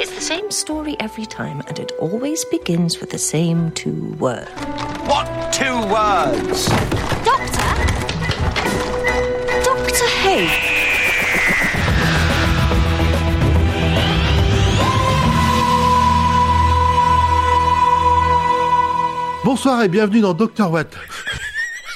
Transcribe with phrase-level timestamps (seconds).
[0.00, 4.50] It's the same story every time, and it always begins with the same two words.
[5.04, 6.66] What two words?
[7.24, 7.68] Doctor?
[9.62, 10.48] Doctor Hay.
[19.44, 20.96] Bonsoir et bienvenue dans Dr Watt.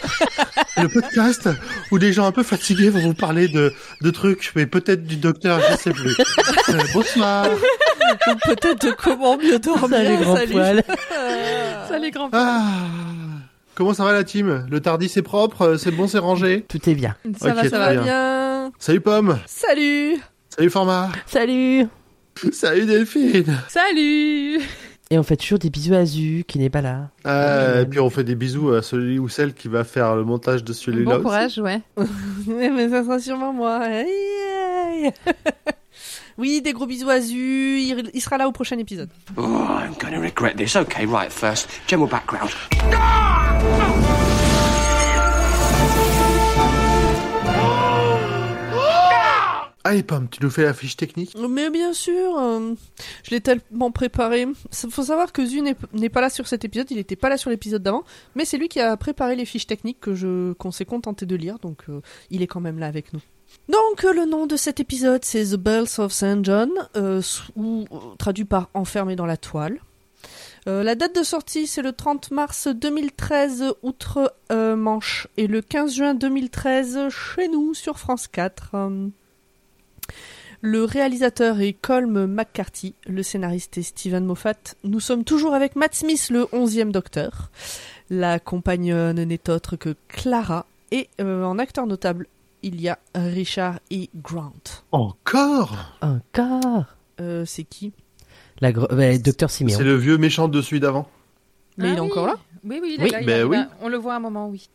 [0.77, 1.49] le podcast
[1.91, 3.73] où des gens un peu fatigués vont vous parler de,
[4.03, 6.15] de trucs, mais peut-être du docteur, je sais plus.
[6.69, 7.47] Euh, bonsoir.
[8.45, 9.89] Peut-être de comment mieux dormir.
[9.89, 10.83] Salut, grand poil.
[11.89, 12.43] Salut grand poil.
[12.45, 12.73] Ah,
[13.77, 14.67] comment ça va la team?
[14.69, 16.65] Le Tardis c'est propre, c'est bon, c'est rangé?
[16.69, 17.15] Tout est bien.
[17.41, 18.03] Ça Ok, va, ça va bien.
[18.03, 18.73] bien.
[18.81, 19.39] Salut Pomme.
[19.47, 20.17] Salut.
[20.57, 21.11] Salut Format.
[21.27, 21.87] Salut
[22.51, 23.57] Salut Delphine.
[23.69, 24.61] Salut.
[25.11, 27.11] Et on fait toujours des bisous à Zu, qui n'est pas là.
[27.27, 30.25] Euh, et puis on fait des bisous à celui ou celle qui va faire le
[30.25, 31.05] montage de celui-là.
[31.05, 31.23] Bon aussi.
[31.23, 31.81] courage, ouais.
[32.49, 33.83] Mais ça sera sûrement moi.
[36.39, 37.79] Oui, des gros bisous à Zu.
[38.13, 39.09] Il, sera là au prochain épisode.
[39.39, 40.77] Oh, I'm gonna regret this.
[40.77, 42.51] Okay, right, first, general background.
[49.87, 52.75] Allez Pomme, tu nous fais la fiche technique Mais bien sûr, euh,
[53.23, 54.41] je l'ai tellement préparé.
[54.41, 57.37] Il faut savoir que Zu n'est pas là sur cet épisode, il n'était pas là
[57.37, 58.03] sur l'épisode d'avant,
[58.35, 61.61] mais c'est lui qui a préparé les fiches techniques que qu'on s'est contenté de lire,
[61.61, 63.21] donc euh, il est quand même là avec nous.
[63.69, 66.45] Donc euh, le nom de cet épisode c'est The Bells of St.
[66.45, 66.71] John,
[67.55, 67.85] ou
[68.19, 69.79] traduit par Enfermé dans la toile.
[70.67, 77.09] La date de sortie c'est le 30 mars 2013 outre-Manche et le 15 juin 2013
[77.09, 78.75] chez nous sur France 4.
[80.69, 84.55] Le réalisateur est Colm McCarthy, le scénariste est Steven Moffat.
[84.83, 87.53] Nous sommes toujours avec Matt Smith, le 11e docteur.
[88.11, 90.67] La compagnonne n'est autre que Clara.
[90.91, 92.27] Et euh, en acteur notable,
[92.65, 94.07] il y a Richard E.
[94.17, 94.55] Grant.
[94.91, 95.77] Encore?
[96.01, 96.87] Encore?
[97.21, 97.93] Euh, c'est qui?
[98.61, 99.79] La bah, Docteur Siméon.
[99.79, 101.09] C'est le vieux méchant de celui d'avant?
[101.79, 102.11] Mais Ah il est oui.
[102.11, 102.35] encore là?
[102.65, 103.21] Oui, oui, il Oui, est là.
[103.21, 103.57] il ben oui.
[103.57, 104.69] à- On le voit à un moment, oui.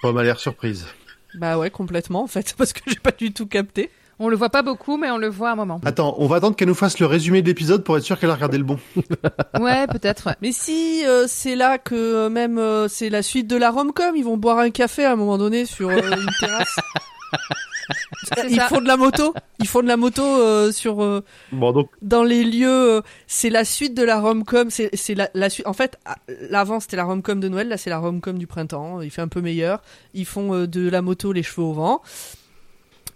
[0.00, 0.86] Pomme a l'air surprise.
[1.34, 3.90] Bah ouais, complètement en fait, parce que j'ai pas du tout capté.
[4.22, 5.80] On le voit pas beaucoup, mais on le voit à un moment.
[5.82, 8.28] Attends, on va attendre qu'elle nous fasse le résumé de l'épisode pour être sûr qu'elle
[8.28, 8.78] a regardé le bon.
[9.58, 10.26] Ouais, peut-être.
[10.26, 10.34] ouais.
[10.42, 14.14] Mais si euh, c'est là que euh, même euh, c'est la suite de la rom-com,
[14.14, 16.76] ils vont boire un café à un moment donné sur euh, une terrasse.
[18.48, 18.68] Ils ça.
[18.68, 22.22] font de la moto, ils font de la moto euh, sur euh, Bon, donc, dans
[22.22, 22.68] les lieux.
[22.98, 24.70] euh, c'est la suite de la rom-com.
[24.70, 25.66] C'est c'est la, la suite.
[25.66, 26.16] En fait, à-
[26.48, 29.00] l'avant c'était la rom-com de Noël, là c'est la rom-com du printemps.
[29.00, 29.82] Il fait un peu meilleur.
[30.14, 32.02] Ils font euh, de la moto les cheveux au vent.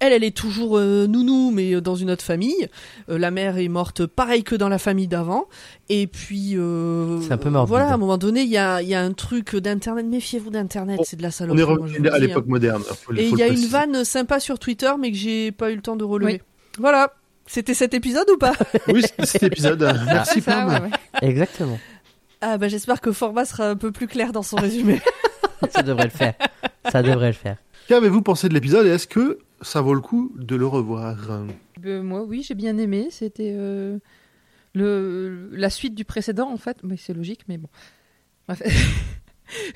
[0.07, 2.69] Elle, elle est toujours euh, nounou, mais euh, dans une autre famille.
[3.09, 5.47] Euh, la mère est morte pareil que dans la famille d'avant.
[5.89, 7.69] Et puis, euh, C'est un peu morbide.
[7.71, 10.07] Voilà, à un moment donné, il y a, il y a un truc d'Internet.
[10.07, 11.63] Méfiez-vous d'Internet, On- c'est de la on saloperie.
[11.63, 12.83] est moi, je revenu à l'époque moderne.
[12.83, 15.71] faut le- et il y a une vanne sympa sur Twitter, mais que j'ai pas
[15.71, 16.43] eu le temps de relever.
[16.79, 17.13] Voilà.
[17.47, 18.55] C'était cet épisode ou pas?
[18.89, 19.81] Oui, c'était cet épisode.
[20.07, 20.91] Merci ouais, ouais.
[21.23, 21.79] Exactement.
[22.41, 25.01] Ah bah j'espère que Format sera un peu plus clair dans son résumé.
[25.71, 26.35] Ça devrait le faire.
[26.91, 27.57] Ça devrait le faire.
[27.89, 31.17] Qu'avez-vous pensé de l'épisode et est-ce que ça vaut le coup de le revoir
[31.85, 33.09] Euh, moi, oui, j'ai bien aimé.
[33.11, 33.99] C'était euh,
[34.75, 36.79] le la suite du précédent, en fait.
[36.83, 37.69] Mais c'est logique, mais bon.
[38.47, 38.63] Bref.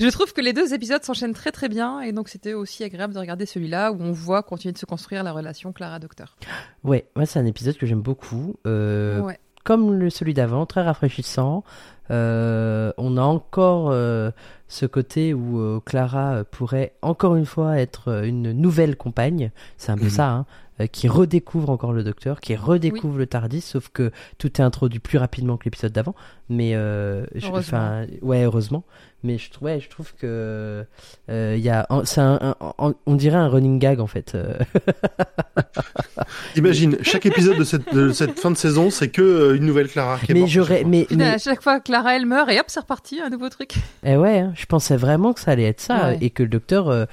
[0.01, 3.13] Je trouve que les deux épisodes s'enchaînent très très bien et donc c'était aussi agréable
[3.13, 6.37] de regarder celui-là où on voit continuer de se construire la relation Clara-Docteur.
[6.85, 8.57] Ouais, moi c'est un épisode que j'aime beaucoup.
[8.67, 9.39] Euh, Ouais.
[9.65, 11.63] Comme le celui d'avant, très rafraîchissant.
[12.11, 14.31] Euh, on a encore euh,
[14.69, 19.51] ce côté où euh, Clara euh, pourrait encore une fois être euh, une nouvelle compagne.
[19.79, 20.11] C'est un peu Mhm.
[20.11, 20.47] ça, hein,
[20.93, 25.19] qui redécouvre encore le docteur, qui redécouvre le Tardis, sauf que tout est introduit plus
[25.19, 26.15] rapidement que l'épisode d'avant.
[26.49, 27.59] Mais euh, je- Heureusement.
[27.79, 28.85] enfin, ouais, heureusement.
[29.25, 30.85] Mais je, ouais, je trouve que
[31.29, 34.07] euh, il y a, un- c'est un- un- un- on dirait un running gag en
[34.07, 34.35] fait.
[34.37, 34.55] euh.
[36.57, 39.89] Imagine, chaque épisode de cette, de cette fin de saison, c'est que euh, une nouvelle
[39.89, 40.53] Clara qui est mais morte.
[40.53, 43.75] j'aurais, mais, à chaque fois Clara elle meurt et hop c'est reparti un nouveau truc.
[44.05, 46.19] Eh ouais, hein, je pensais vraiment que ça allait être ça Ouais.
[46.21, 47.05] et que le docteur euh,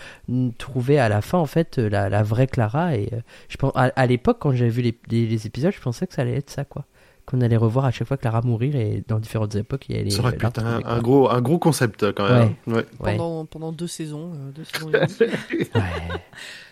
[0.58, 3.18] trouvait à la fin en fait la, la vraie Clara et euh,
[3.50, 6.14] je pense à, à l'époque quand j'avais vu les, les, les épisodes, je pensais que
[6.14, 6.86] ça allait être ça quoi,
[7.26, 10.10] qu'on allait revoir à chaque fois Clara mourir et dans différentes époques il y allait.
[10.12, 12.56] Ça aurait pu la être un, gros, un gros concept quand même.
[12.68, 12.76] Ouais.
[12.76, 12.86] Ouais.
[13.18, 14.32] pendant, pendant deux saisons.
[14.34, 14.92] euh, deux saisons et
[15.54, 15.70] demie.
[15.76, 16.22] Ouais.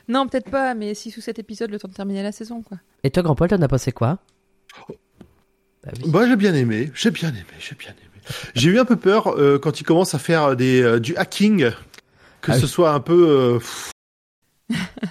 [0.07, 2.77] Non peut-être pas mais 6 ou 7 épisodes le temps de terminer la saison quoi.
[3.03, 4.19] Et toi Grand Paul, t'en as pensé quoi?
[5.83, 6.03] Bah oui.
[6.11, 8.21] Bah, j'ai bien aimé, j'ai bien aimé, j'ai bien aimé.
[8.56, 11.71] J'ai eu un peu peur euh, quand il commence à faire des, euh, du hacking,
[12.41, 12.67] que Ah ce oui.
[12.69, 13.91] soit un peu, euh, pff,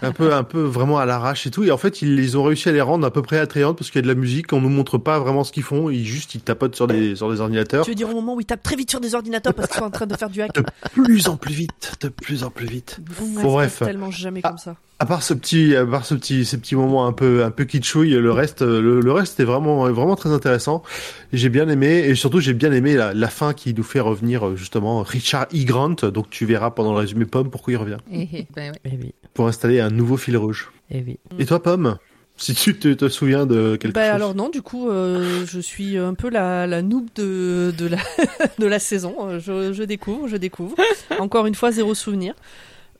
[0.02, 1.64] un peu, un peu vraiment à l'arrache et tout.
[1.64, 3.90] Et en fait, ils, ils ont réussi à les rendre à peu près attrayantes parce
[3.90, 6.04] qu'il y a de la musique, on nous montre pas vraiment ce qu'ils font, ils
[6.04, 7.84] juste ils tapotent sur des, sur des ordinateurs.
[7.84, 9.78] Tu veux dire au moment où ils tapent très vite sur des ordinateurs parce qu'ils
[9.78, 10.64] sont en train de faire du hack De
[11.02, 12.98] plus en plus vite, de plus en plus vite.
[13.18, 13.78] Bon, ça bref.
[13.84, 14.48] tellement jamais Ah.
[14.50, 14.76] comme ça.
[15.02, 17.64] À part ce petit, à part ce petit, ces petits moments un peu, un peu
[17.64, 20.84] kitschouille, le reste, le, le reste était vraiment, vraiment très intéressant.
[21.32, 24.46] J'ai bien aimé, et surtout j'ai bien aimé la, la fin qui nous fait revenir
[24.46, 25.64] euh, justement Richard E.
[25.64, 25.96] Grant.
[26.14, 28.72] Donc tu verras pendant le résumé Pomme pourquoi il revient Eh, eh, ben.
[28.84, 30.70] Eh oui, pour installer un nouveau fil rouge.
[30.93, 31.19] eh oui.
[31.40, 31.96] Et toi Pomme,
[32.37, 34.14] si tu te, te souviens de quelque Bah chose.
[34.14, 37.98] alors non, du coup, euh, je suis un peu la, la noob de, de, la,
[38.60, 39.16] de la saison.
[39.22, 40.76] Euh, Je, je découvre, je découvre.
[41.19, 42.34] Encore une fois, zéro souvenir.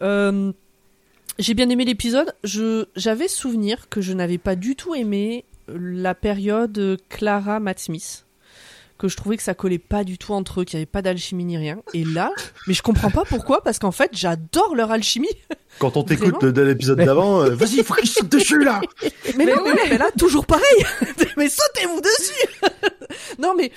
[0.03, 0.51] Euh,
[1.43, 2.33] J'ai bien aimé l'épisode.
[2.45, 8.27] Je J'avais souvenir que je n'avais pas du tout aimé la période Clara Matt Smith.
[8.97, 11.03] Que je trouvais que ça collait pas du tout entre eux, qu'il n'y avait pas
[11.03, 11.79] d'alchimie ni rien.
[11.95, 12.31] Et là,
[12.69, 15.27] mais je comprends pas pourquoi, parce qu'en fait, j'adore leur alchimie.
[15.81, 18.63] Quand on t'écoute de, de l'épisode Mais- d'avant, euh, vas-y, il faut qu'il saute dessus
[18.63, 18.81] là.
[19.37, 20.63] Mais, non, mais, non, mais là, toujours pareil.
[21.37, 22.69] mais sautez-vous dessus.
[23.41, 23.73] non, mais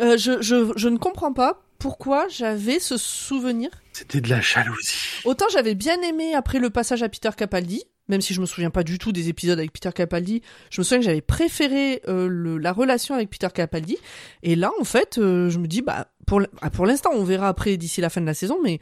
[0.00, 3.70] euh, je, je, je ne comprends pas pourquoi j'avais ce souvenir.
[3.92, 5.22] C'était de la jalousie.
[5.24, 8.70] Autant j'avais bien aimé après le passage à Peter Capaldi, même si je me souviens
[8.70, 12.28] pas du tout des épisodes avec Peter Capaldi, je me souviens que j'avais préféré euh,
[12.28, 13.96] le, la relation avec Peter Capaldi.
[14.42, 17.48] Et là, en fait, euh, je me dis, bah, pour, ah, pour l'instant, on verra
[17.48, 18.78] après d'ici la fin de la saison, mais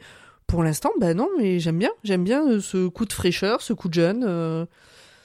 [0.47, 3.73] pour l'instant, bah non, mais j'aime bien, j'aime bien euh, ce coup de fraîcheur, ce
[3.73, 4.25] coup de jeune.
[4.27, 4.65] euh,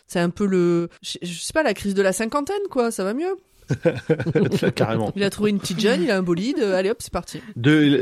[0.07, 3.05] c'est un peu le, je, je sais pas, la crise de la cinquantaine, quoi, ça
[3.05, 3.37] va mieux.
[4.75, 5.13] Carrément.
[5.17, 7.41] Il a trouvé une petite jeune, il a un bolide, euh, allez hop, c'est parti.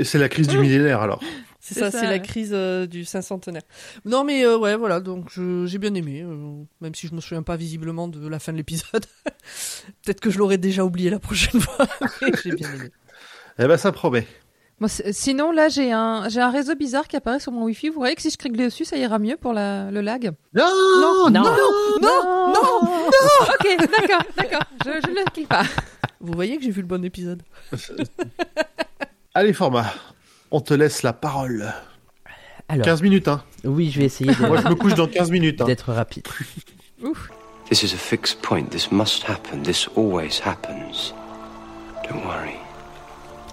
[0.05, 1.21] C'est la crise du millénaire alors.
[1.65, 3.63] C'est ça, ça, c'est la crise euh, du cinquantenaire.
[4.05, 7.45] Non mais euh, ouais, voilà, donc j'ai bien aimé, euh, même si je me souviens
[7.45, 9.07] pas visiblement de la fin de l'épisode.
[10.05, 11.87] Peut-être que je l'aurais déjà oublié la prochaine fois,
[12.43, 12.91] j'ai bien aimé.
[13.61, 14.27] Eh ben ça promet.
[14.83, 17.89] Moi, c'est- sinon, là, j'ai un, j'ai un réseau bizarre qui apparaît sur mon Wi-Fi.
[17.91, 20.33] Vous voyez que si je clique dessus, ça ira mieux pour la, le lag?
[20.55, 20.65] Non,
[21.31, 21.45] Non, non,
[22.03, 24.63] non, Ok, d'accord, d'accord.
[24.85, 25.63] Je, je ne le clique pas.
[26.21, 27.45] Vous voyez que j'ai vu le bon épisode.
[29.35, 29.87] Allez format,
[30.51, 31.73] on te laisse la parole.
[32.69, 33.45] Alors, 15 minutes hein.
[33.63, 35.65] oui, je vais essayer Moi de- je me couche dans 15 minutes hein.
[35.67, 36.27] d'être rapide.
[37.71, 38.65] This is a fixed point.
[38.71, 39.63] This must happen.
[39.63, 41.15] This always happens.
[42.11, 42.57] Don't worry.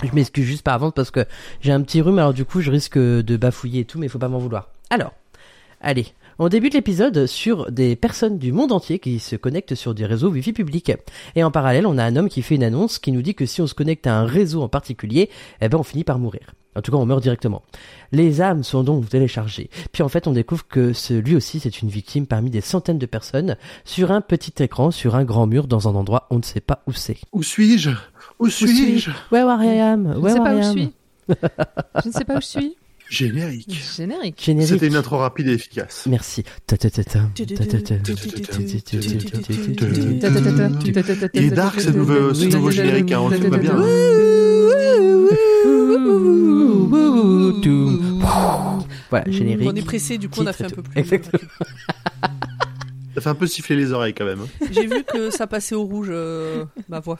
[0.04, 1.25] Je m'excuse juste par avance parce que
[1.62, 4.19] j'ai un petit rhume, alors du coup je risque de bafouiller et tout, mais faut
[4.19, 4.69] pas m'en vouloir.
[4.90, 5.13] Alors,
[5.81, 6.07] allez,
[6.39, 10.30] on débute l'épisode sur des personnes du monde entier qui se connectent sur des réseaux
[10.30, 10.91] Wi-Fi publics.
[11.36, 13.45] Et en parallèle, on a un homme qui fait une annonce qui nous dit que
[13.45, 15.30] si on se connecte à un réseau en particulier,
[15.62, 16.53] eh ben on finit par mourir.
[16.77, 17.63] En tout cas, on meurt directement.
[18.13, 19.69] Les âmes sont donc téléchargées.
[19.91, 23.00] Puis en fait, on découvre que ce, lui aussi, c'est une victime parmi des centaines
[23.00, 26.44] de personnes sur un petit écran, sur un grand mur, dans un endroit on ne
[26.44, 27.18] sait pas où c'est.
[27.33, 27.89] Où suis-je?
[28.39, 29.12] Où suis-je?
[29.31, 30.13] Where I am?
[30.15, 30.91] Je ne sais pas où je suis.
[31.27, 32.77] Je ne sais pas où je suis.
[33.09, 33.81] Générique.
[33.97, 34.41] Générique.
[34.44, 34.69] Générique.
[34.69, 36.06] C'était une intro rapide et efficace.
[36.07, 36.44] Merci.
[36.67, 37.21] Ta-ta-ta-ta.
[37.33, 37.95] Ta-ta-ta.
[41.33, 43.75] Il est dark ce nouveau, ce nouveau générique, hein, on le fait pas bien.
[49.09, 49.67] Voilà, générique.
[49.67, 51.00] On est pressé, du coup on a fait un peu plus.
[51.00, 51.39] Exactement.
[53.15, 54.41] Ça fait un peu siffler les oreilles quand même.
[54.41, 54.67] hein.
[54.71, 57.17] J'ai vu que ça passait au rouge, euh, ma voix.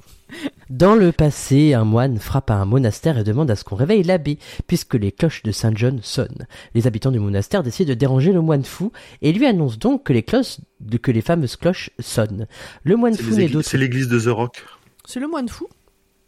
[0.69, 4.03] Dans le passé, un moine frappe à un monastère et demande à ce qu'on réveille
[4.03, 4.38] l'abbé,
[4.68, 6.45] puisque les cloches de Saint John sonnent.
[6.75, 8.91] Les habitants du monastère décident de déranger le moine fou
[9.21, 12.45] et lui annoncent donc que les cloches, de- que les fameuses cloches sonnent.
[12.83, 13.68] Le moine fou les n'est églises- d'autre.
[13.69, 14.63] c'est l'église de The Rock.
[15.06, 15.68] C'est le moine fou?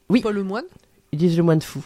[0.09, 0.21] Oui.
[0.21, 0.65] Pas le moine?
[1.11, 1.83] Ils disent le moine fou.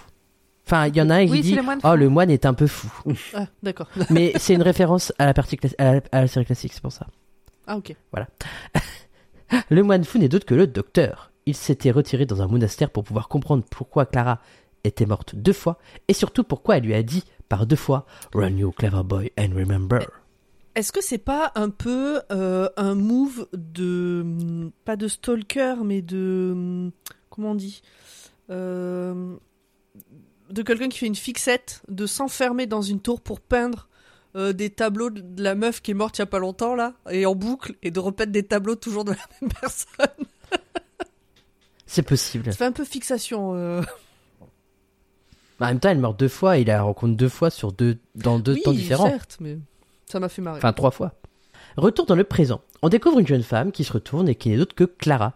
[0.65, 2.31] Enfin, il y en a un qui Oui, c'est dit le moine Oh, le moine
[2.31, 2.89] est un peu fou.
[3.35, 3.87] Ah, d'accord.
[4.09, 6.81] Mais c'est une référence à la partie cla- à la, à la série classique, c'est
[6.81, 7.05] pour ça.
[7.67, 7.95] Ah, ok.
[9.69, 11.31] Le moine fou n'est d'autre que le docteur.
[11.45, 14.39] Il s'était retiré dans un monastère pour pouvoir comprendre pourquoi Clara
[14.83, 18.57] était morte deux fois et surtout pourquoi elle lui a dit par deux fois Run
[18.57, 19.99] you clever boy and remember.
[20.75, 26.91] Est-ce que c'est pas un peu euh, un move de pas de stalker mais de
[27.29, 27.81] comment on dit
[28.49, 29.35] Euh,
[30.51, 33.87] de quelqu'un qui fait une fixette de s'enfermer dans une tour pour peindre
[34.35, 36.93] euh, des tableaux de la meuf qui est morte il y a pas longtemps là
[37.09, 40.25] et en boucle et de repeindre des tableaux toujours de la même personne.
[41.85, 42.45] C'est possible.
[42.45, 43.53] Ça fait un peu fixation.
[43.55, 43.81] euh.
[45.59, 47.97] En même temps, elle meurt deux fois et il la rencontre deux fois sur deux
[48.15, 49.07] dans deux oui, temps différents.
[49.09, 49.57] certes, mais
[50.05, 50.57] ça m'a fait marrer.
[50.57, 51.13] Enfin, trois fois.
[51.77, 52.61] Retour dans le présent.
[52.81, 55.33] On découvre une jeune femme qui se retourne et qui n'est d'autre que Clara.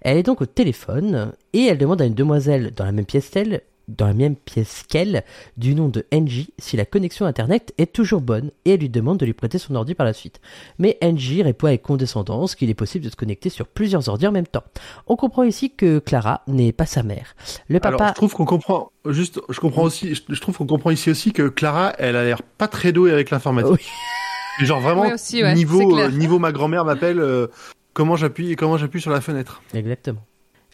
[0.00, 3.28] Elle est donc au téléphone et elle demande à une demoiselle dans la même pièce
[3.28, 3.62] qu'elle,
[3.96, 5.24] dans la même pièce qu'elle,
[5.56, 9.18] du nom de Angie, si la connexion internet est toujours bonne et elle lui demande
[9.18, 10.40] de lui prêter son ordi par la suite.
[10.78, 14.32] Mais Angie répond avec condescendance qu'il est possible de se connecter sur plusieurs ordi en
[14.32, 14.64] même temps.
[15.06, 17.34] On comprend ici que Clara n'est pas sa mère.
[17.68, 17.96] Le papa.
[17.96, 21.10] Alors, je trouve qu'on comprend, juste, je comprends aussi, je, je trouve qu'on comprend ici
[21.10, 23.72] aussi que Clara, elle a l'air pas très douée avec l'informatique.
[23.72, 24.66] Oui.
[24.66, 27.46] Genre vraiment, aussi, ouais, niveau, euh, niveau ma grand-mère m'appelle, euh,
[27.94, 29.62] comment j'appuie, comment j'appuie sur la fenêtre.
[29.72, 30.20] Exactement.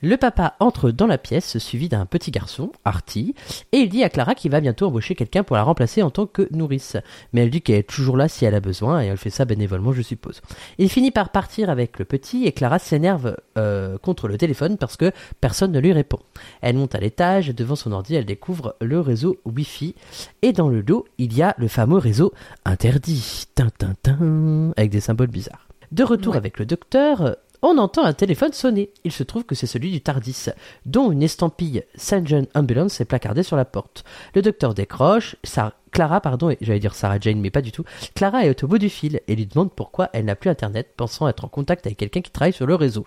[0.03, 3.35] Le papa entre dans la pièce, suivi d'un petit garçon, Artie,
[3.73, 6.27] et il dit à Clara qu'il va bientôt embaucher quelqu'un pour la remplacer en tant
[6.27, 6.99] que nourrice.
[7.33, 9.47] Mais elle dit qu'elle est toujours là si elle a besoin, et elle fait ça
[9.47, 10.43] bénévolement, je suppose.
[10.77, 14.99] Il finit par partir avec le petit, et Clara s'énerve euh, contre le téléphone parce
[14.99, 16.19] que personne ne lui répond.
[16.61, 19.95] Elle monte à l'étage, et devant son ordi, elle découvre le réseau Wi-Fi,
[20.43, 22.33] et dans le dos, il y a le fameux réseau
[22.67, 25.63] interdit, tin, tin, tin, avec des symboles bizarres.
[25.93, 26.39] De retour Ouais.
[26.39, 27.37] avec le docteur,
[27.67, 28.91] on entend un téléphone sonner.
[29.05, 30.47] Il se trouve que c'est celui du Tardis,
[30.85, 32.27] dont une estampille St.
[32.27, 34.05] John Ambulance est placardée sur la porte.
[34.35, 35.37] Le docteur décroche,
[35.91, 37.85] Clara, pardon, j'allais dire Sarah Jane, mais pas du tout.
[38.15, 41.27] Clara est au bout du fil et lui demande pourquoi elle n'a plus internet, pensant
[41.27, 43.07] être en contact avec quelqu'un qui travaille sur le réseau.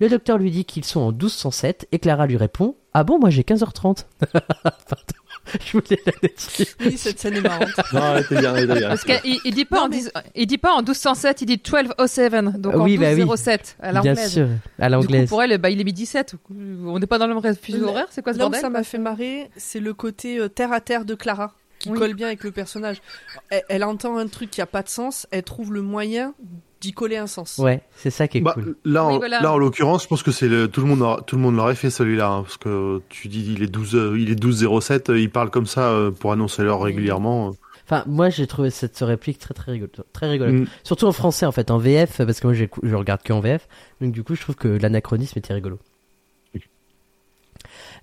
[0.00, 3.30] Le docteur lui dit qu'ils sont en 1207 et Clara lui répond Ah bon, moi
[3.30, 4.06] j'ai 15h30.
[5.64, 6.66] Je voulais la dessus.
[6.80, 7.68] Oui, cette scène est marrante.
[7.92, 8.88] Non, elle était bien, elle était bien.
[8.88, 11.46] Parce qu'il il dit pas Non, en mais- 10 il dit pas en 1207, il
[11.46, 13.16] dit 1207, donc en Oui, bah oui.
[13.16, 14.32] 1207 à Bien l'anglaise.
[14.32, 15.28] sûr, à l'anglaise.
[15.28, 16.34] pour elle, bah, il est midi 17.
[16.50, 18.70] On n'est pas dans le même fuseau horaire, c'est quoi ce Là où bordel ça
[18.70, 21.98] m'a fait marrer, c'est le côté euh, terre à terre de Clara qui Oui.
[21.98, 23.00] colle bien avec le personnage.
[23.48, 26.34] Elle, elle entend un truc qui a pas de sens, elle trouve le moyen
[26.80, 27.58] d'y coller un sens.
[27.58, 28.76] Ouais, c'est ça qui est Bah, cool.
[28.84, 29.40] là, en, Oui, voilà.
[29.42, 31.56] là, en l'occurrence, je pense que c'est le, tout le monde, aura- tout le monde
[31.56, 34.66] l'aurait fait celui-là, hein, parce que tu dis il est 12, euh, il est 12
[34.80, 37.52] 07, euh, il parle comme ça euh, pour annoncer l'heure régulièrement.
[37.84, 40.54] Enfin, moi j'ai trouvé cette réplique très très rigolote, très rigolote.
[40.54, 40.66] Mm.
[40.84, 43.66] Surtout en français en fait, en VF, parce que moi je regarde que en VF,
[44.00, 45.78] donc du coup je trouve que l'anachronisme était rigolo.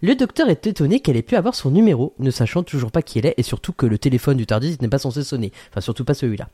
[0.02, 3.20] Le docteur est étonné qu'elle ait pu avoir son numéro, ne sachant toujours pas qui
[3.20, 6.06] elle est, et surtout que le téléphone du Tardis n'est pas censé sonner, enfin surtout
[6.06, 6.50] pas celui-là.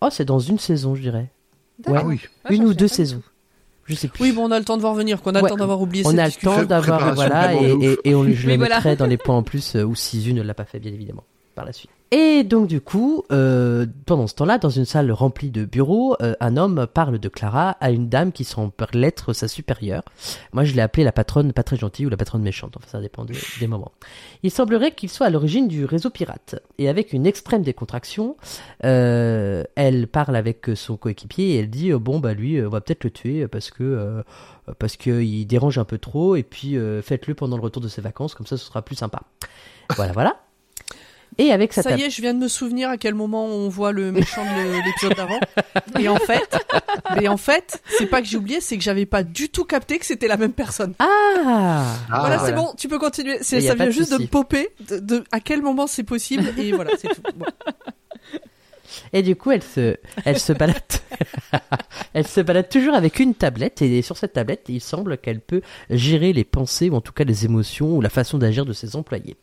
[0.00, 1.30] Oh, c'est dans une saison, je dirais.
[1.78, 2.00] D'accord.
[2.04, 2.20] Ah oui.
[2.48, 3.22] Ouais, une ou deux saisons.
[3.84, 4.22] Je sais plus.
[4.22, 5.42] Oui, bon, on a le temps de voir venir, qu'on a Ouais.
[5.42, 8.14] le temps d'avoir oublié on cette a le temps d'avoir voilà et, vraiment et, et
[8.14, 8.76] on, je Oui, le voilà.
[8.76, 10.92] mettrai dans les points en plus euh, ou si une ne l'a pas fait bien
[10.92, 11.24] évidemment
[12.14, 16.34] Et donc du coup, euh, pendant ce temps-là, dans une salle remplie de bureaux, euh,
[16.40, 20.02] un homme parle de Clara à une dame qui semble l'être sa supérieure.
[20.52, 22.76] Moi, je l'ai appelée la patronne pas très gentille ou la patronne méchante.
[22.76, 23.92] Enfin, ça dépend des, moments.
[24.42, 26.56] Il semblerait qu'il soit à l'origine du réseau pirate.
[26.76, 28.36] Et avec une extrême décontraction,
[28.84, 33.04] euh, elle parle avec son coéquipier et elle dit bon bah lui, on va peut-être
[33.04, 34.22] le tuer parce que
[34.78, 38.34] parce qu'il dérange un peu trop et puis faites-le pendant le retour de ses vacances
[38.34, 39.22] comme ça ce sera plus sympa.
[39.96, 40.36] Voilà voilà.
[41.38, 43.68] Et avec sa Ça y est, je viens de me souvenir à quel moment on
[43.68, 45.40] voit le méchant de l'épisode d'avant.
[45.98, 46.58] Et en fait,
[47.16, 49.98] mais en fait, c'est pas que j'ai oublié, c'est que j'avais pas du tout capté
[49.98, 50.94] que c'était la même personne.
[50.98, 52.38] Ah, Ah, voilà, voilà.
[52.46, 53.38] c'est bon, tu peux continuer.
[53.40, 54.24] C'est, Y a ça pas vient de juste de souci.
[54.24, 57.22] me popper de, de à quel moment c'est possible et voilà, c'est tout.
[57.36, 57.46] Bon.
[59.14, 60.76] Et du coup, elle se, elle se balade,
[62.14, 65.62] elle se balade toujours avec une tablette et sur cette tablette, il semble qu'elle peut
[65.88, 68.94] gérer les pensées ou en tout cas les émotions ou la façon d'agir de ses
[68.96, 69.36] employés.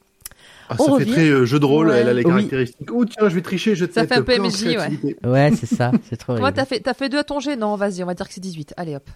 [0.69, 1.05] Ah, on ça revient.
[1.05, 1.87] fait très euh, jeu de rôle.
[1.87, 1.99] Ouais.
[1.99, 2.29] Elle a les Oui.
[2.29, 2.91] caractéristiques.
[2.91, 3.75] Oh tiens, je vais tricher.
[3.75, 5.15] Je vais te Ça fait un peu MJ, ouais.
[5.27, 6.55] Ouais, c'est ça, c'est trop Moi, rigolo.
[6.55, 8.39] t'as fait, t'as fait deux à ton jet Non, vas-y, on va dire que c'est
[8.41, 8.73] 18.
[8.77, 9.09] Allez hop.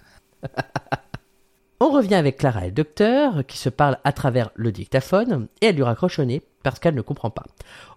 [1.80, 5.68] On revient avec Clara et le docteur qui se parlent à travers le dictaphone et
[5.68, 6.42] elle lui raccroche au nez.
[6.64, 7.44] Parce qu'elle ne comprend pas.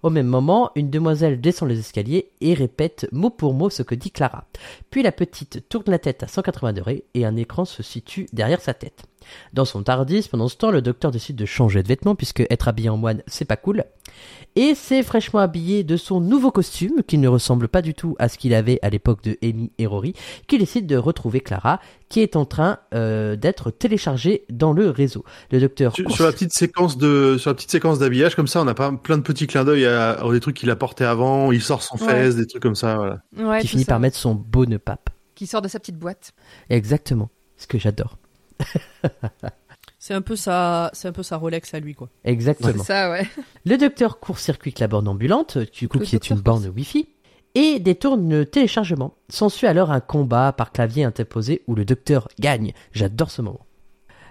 [0.02, 3.94] Au même moment, une demoiselle descend les escaliers et répète mot pour mot ce que
[3.94, 4.44] dit Clara.
[4.90, 8.60] Puis la petite tourne la tête à 180 degrés et un écran se situe derrière
[8.60, 9.04] sa tête.
[9.52, 12.68] Dans son tardis, pendant ce temps, le docteur décide de changer de vêtements puisque être
[12.68, 13.84] habillé en moine, c'est pas cool.
[14.54, 18.28] Et c'est fraîchement habillé de son nouveau costume, qui ne ressemble pas du tout à
[18.28, 20.14] ce qu'il avait à l'époque de Amy et Rory,
[20.46, 25.24] qu'il décide de retrouver Clara, qui est en train euh, d'être téléchargée dans le réseau.
[25.50, 28.46] Le docteur Sur, court- sur la petite séquence de, sur la petite séquence d'habillage, comme
[28.46, 30.76] ça, on a pas plein de petits clins d'œil à, à des trucs qu'il a
[30.76, 32.30] porté avant, il sort son Ouais.
[32.30, 33.22] fez, des trucs comme ça, voilà.
[33.36, 33.92] Ouais, qui finit ça.
[33.92, 35.10] par mettre son beau nœud pape.
[35.34, 36.32] Qui sort de sa petite boîte.
[36.70, 37.30] Exactement.
[37.56, 38.18] Ce que j'adore.
[39.98, 42.08] C'est un peu sa, c'est un peu sa Rolex à lui, quoi.
[42.24, 42.72] Exactement.
[42.84, 43.26] C'est ça, ouais.
[43.64, 47.08] Le docteur court-circuite la borne ambulante, du coup Le qui est une borne Wi-Fi,
[47.56, 49.14] et détourne le téléchargement.
[49.30, 52.72] S'ensuit alors un combat par clavier interposé où le docteur gagne.
[52.92, 53.65] J'adore ce moment.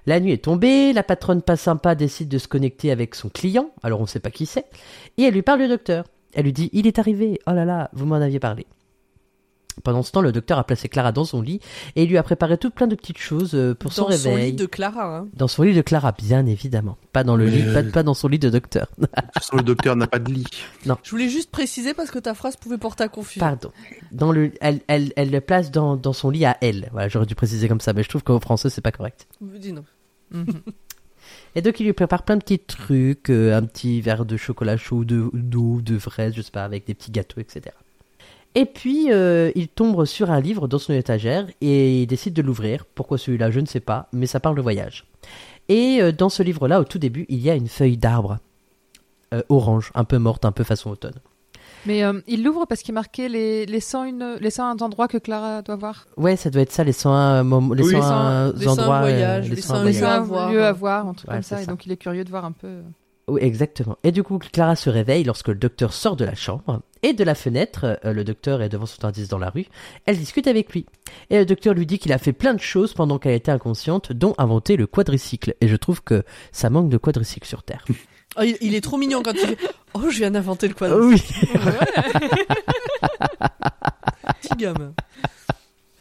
[0.05, 3.71] La nuit est tombée, la patronne pas sympa décide de se connecter avec son client,
[3.83, 4.65] alors on sait pas qui c'est,
[5.17, 6.05] et elle lui parle du docteur.
[6.33, 8.67] Elle lui dit Il est arrivé, oh là là, vous m'en aviez parlé.
[9.83, 11.59] Pendant ce temps, le docteur a placé Clara dans son lit
[11.97, 14.29] et il lui a préparé tout plein de petites choses euh, pour son Dans son
[14.31, 14.51] réveil.
[14.51, 15.27] lit de Clara, hein.
[15.33, 16.97] Dans son lit de Clara, bien évidemment.
[17.11, 18.87] Pas dans le lit, Mais- pas, pas dans son lit de docteur.
[18.97, 20.45] De toute façon, le docteur n'a pas de lit.
[20.85, 23.41] Je voulais juste préciser parce que ta phrase pouvait porter à confusion.
[23.41, 23.71] Pardon.
[24.13, 26.87] Dans le, elle, elle, elle le place dans, dans son lit à elle.
[26.93, 29.27] Voilà, j'aurais dû préciser comme ça, mais je trouve qu'en français c'est pas correct.
[29.41, 29.83] Dis non.
[30.31, 30.45] Mhm.
[31.55, 34.77] Et donc il lui prépare plein de petits trucs, euh, un petit verre de chocolat
[34.77, 37.75] chaud, de d'eau, de fraises, je sais pas, avec des petits gâteaux, etc.
[38.55, 42.41] Et puis euh, il tombe sur un livre dans son étagère et il décide de
[42.41, 42.85] l'ouvrir.
[42.85, 45.05] Pourquoi celui-là, je ne sais pas, mais ça parle de voyage.
[45.67, 48.37] Et euh, dans ce livre-là, au tout début, il y a une feuille d'arbre
[49.49, 51.19] orange, un peu morte, un peu façon automne.
[51.85, 55.61] Mais euh, il l'ouvre parce qu'il marquait les, les, 101, les 101 endroits que Clara
[55.61, 56.07] doit voir.
[56.17, 57.91] Ouais, ça doit être ça, les 101, mom- les Oui.
[57.91, 58.95] 101 Les 101 endroits.
[58.95, 60.01] euh, voyages, les les 101 101 Les voyages.
[60.01, 60.51] lieux à 101 voir.
[60.51, 61.61] lieux à voir, un truc Ouais, comme ça.
[61.61, 61.71] Et ça.
[61.71, 62.79] donc il est curieux de voir un peu.
[63.27, 63.97] Oui, exactement.
[64.03, 66.81] Et du coup, Clara se réveille lorsque le docteur sort de la chambre.
[67.01, 69.65] Et de la fenêtre, euh, le docteur est devant son indice dans la rue.
[70.05, 70.85] Elle discute avec lui.
[71.31, 74.11] Et le docteur lui dit qu'il a fait plein de choses pendant qu'elle était inconsciente,
[74.11, 75.55] dont inventer le quadricycle.
[75.61, 77.83] Et je trouve que ça manque de quadricycle sur Terre.
[78.37, 79.57] Oh, il, il est trop mignon quand il fait
[79.93, 80.99] Oh, je viens d'inventer le quadrille.
[81.01, 81.21] oui.
[84.41, 84.93] Petit gamin.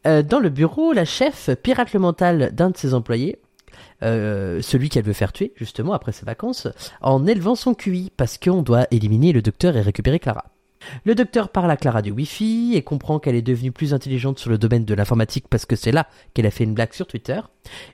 [0.07, 3.39] Euh, dans le bureau, la chef pirate le mental d'un de ses employés,
[4.03, 6.69] euh, celui qu'elle veut faire tuer, justement, après ses vacances,
[7.01, 10.45] en élevant son QI, parce qu'on doit éliminer le docteur et récupérer Clara.
[11.05, 14.51] Le docteur parle à Clara du Wi-Fi et comprend qu'elle est devenue plus intelligente sur
[14.51, 17.41] le domaine de l'informatique parce que c'est là qu'elle a fait une blague sur Twitter.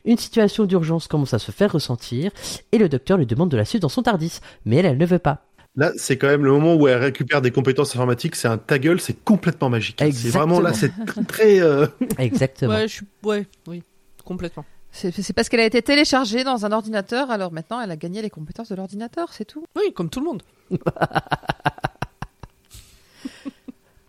[0.04, 2.30] Une situation d'urgence commence à se faire ressentir
[2.72, 5.06] et le docteur lui demande de la suivre dans son Tardis, mais elle, elle ne
[5.06, 5.44] veut pas.
[5.76, 8.34] Là, c'est quand même le moment où elle récupère des compétences informatiques.
[8.34, 10.02] C'est un ta gueule, c'est complètement magique.
[10.12, 10.92] C'est vraiment là, c'est
[11.28, 11.60] très.
[11.60, 11.86] euh,
[12.18, 12.74] Exactement.
[12.74, 13.06] Ouais, je suis.
[13.22, 13.82] Ouais, oui,
[14.24, 14.64] complètement.
[14.90, 18.22] C'est c'est parce qu'elle a été téléchargée dans un ordinateur, alors maintenant elle a gagné
[18.22, 19.62] les compétences de l'ordinateur, c'est tout.
[19.76, 20.42] Oui, comme tout le monde.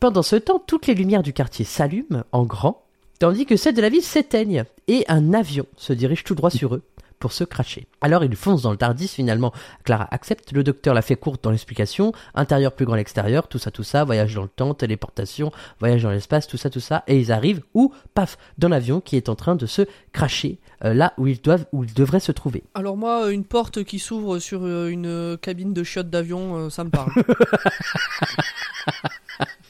[0.01, 2.81] Pendant ce temps, toutes les lumières du quartier s'allument en grand,
[3.19, 6.73] tandis que celles de la ville s'éteignent, et un avion se dirige tout droit sur
[6.73, 6.81] eux
[7.19, 7.85] pour se cracher.
[8.01, 9.53] Alors ils foncent dans le Tardis finalement.
[9.83, 13.69] Clara accepte, le docteur la fait courte dans l'explication, intérieur plus grand l'extérieur, tout ça,
[13.69, 17.19] tout ça, voyage dans le temps, téléportation, voyage dans l'espace, tout ça, tout ça, et
[17.19, 19.83] ils arrivent où Paf Dans l'avion qui est en train de se
[20.13, 22.63] cracher, euh, là où ils doivent, où ils devraient se trouver.
[22.73, 26.69] Alors, moi, une porte qui s'ouvre sur euh, une euh, cabine de chiottes d'avion, euh,
[26.71, 27.11] ça me parle.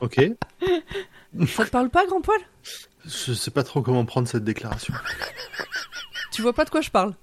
[0.00, 0.20] Ok.
[1.48, 2.40] ça te parle pas, grand poil?
[3.04, 4.94] Je sais pas trop comment prendre cette déclaration.
[6.32, 7.14] Tu vois pas de quoi je parle?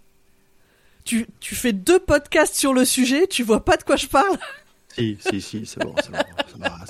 [1.06, 4.38] Tu, tu fais deux podcasts sur le sujet, tu vois pas de quoi je parle?
[4.94, 6.18] Si, si, si, c'est bon, c'est bon.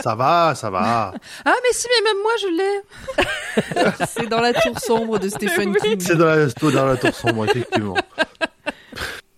[0.01, 1.13] Ça va, ça va.
[1.45, 5.69] Ah mais si, mais même moi je l'ai C'est dans la tour sombre de Stephen
[5.71, 5.77] Oui.
[5.81, 5.99] King.
[5.99, 7.95] C'est dans la, c'est dans la tour sombre, effectivement.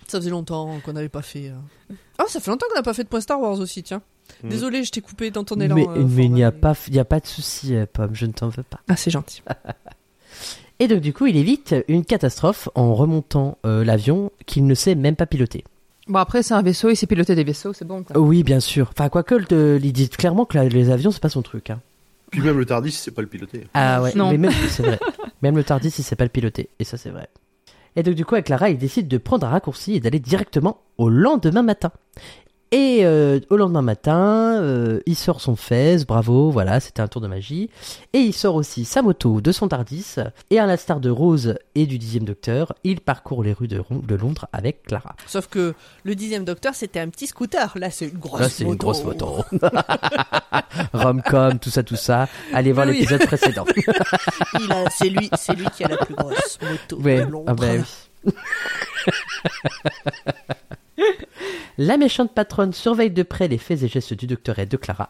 [0.08, 1.50] Ça faisait longtemps qu'on n'avait pas fait.
[1.50, 1.94] euh.
[2.20, 4.02] Ah, ça fait longtemps qu'on n'a pas fait de point Star Wars aussi, tiens.
[4.44, 4.50] Mm.
[4.50, 5.76] Désolé, je t'ai coupé dans ton élan.
[5.76, 8.14] mais euh, mais il n'y a pas, il y a pas de souci, euh, Pomme,
[8.14, 8.80] je ne t'en veux pas.
[8.88, 9.42] Ah, c'est gentil.
[10.80, 14.96] Et donc du coup, il évite une catastrophe en remontant euh, l'avion qu'il ne sait
[14.96, 15.64] même pas piloter.
[16.08, 18.18] Bon après c'est un vaisseau, il sait piloter des vaisseaux, c'est bon quoi.
[18.18, 18.90] Oui, bien sûr.
[18.98, 21.70] Enfin, quoique, le- il dit clairement que la- les avions, c'est pas son truc.
[21.70, 21.82] Hein.
[22.32, 23.68] Puis même le Tardis, c'est pas le piloter.
[23.74, 24.32] Ah ouais, Non.
[24.32, 25.00] mais même, c'est vrai.
[25.42, 26.70] Même le Tardis, il sait pas le piloter.
[26.80, 27.28] Et ça, c'est vrai.
[27.96, 30.82] Et donc, du coup, avec Clara, il décide de prendre un raccourci et d'aller directement
[30.98, 31.92] au lendemain matin.
[32.72, 37.20] Et euh, au lendemain matin, euh, il sort son fez, bravo, voilà, c'était un tour
[37.22, 37.70] de magie.
[38.14, 40.16] Et il sort aussi sa moto de son Tardis.
[40.52, 43.82] Et à l'instar de Rose et du dixième docteur, il parcourt les rues de,
[44.16, 45.16] Londres avec Clara.
[45.26, 47.74] Sauf que le dixième docteur, c'était un petit scooter.
[47.76, 48.74] Là, c'est une grosse Là, c'est moto.
[48.74, 49.44] une grosse photo.
[50.94, 52.28] Romcom, tout ça, tout ça.
[52.54, 53.00] Allez voir Oui.
[53.00, 53.66] l'épisode précédent.
[54.92, 57.46] C'est lui, c'est lui qui a la plus grosse moto Ouais, de Londres.
[57.48, 57.68] ah bah
[58.26, 58.34] oui.
[61.78, 65.10] La méchante patronne surveille de près les faits et gestes du docteur et de Clara.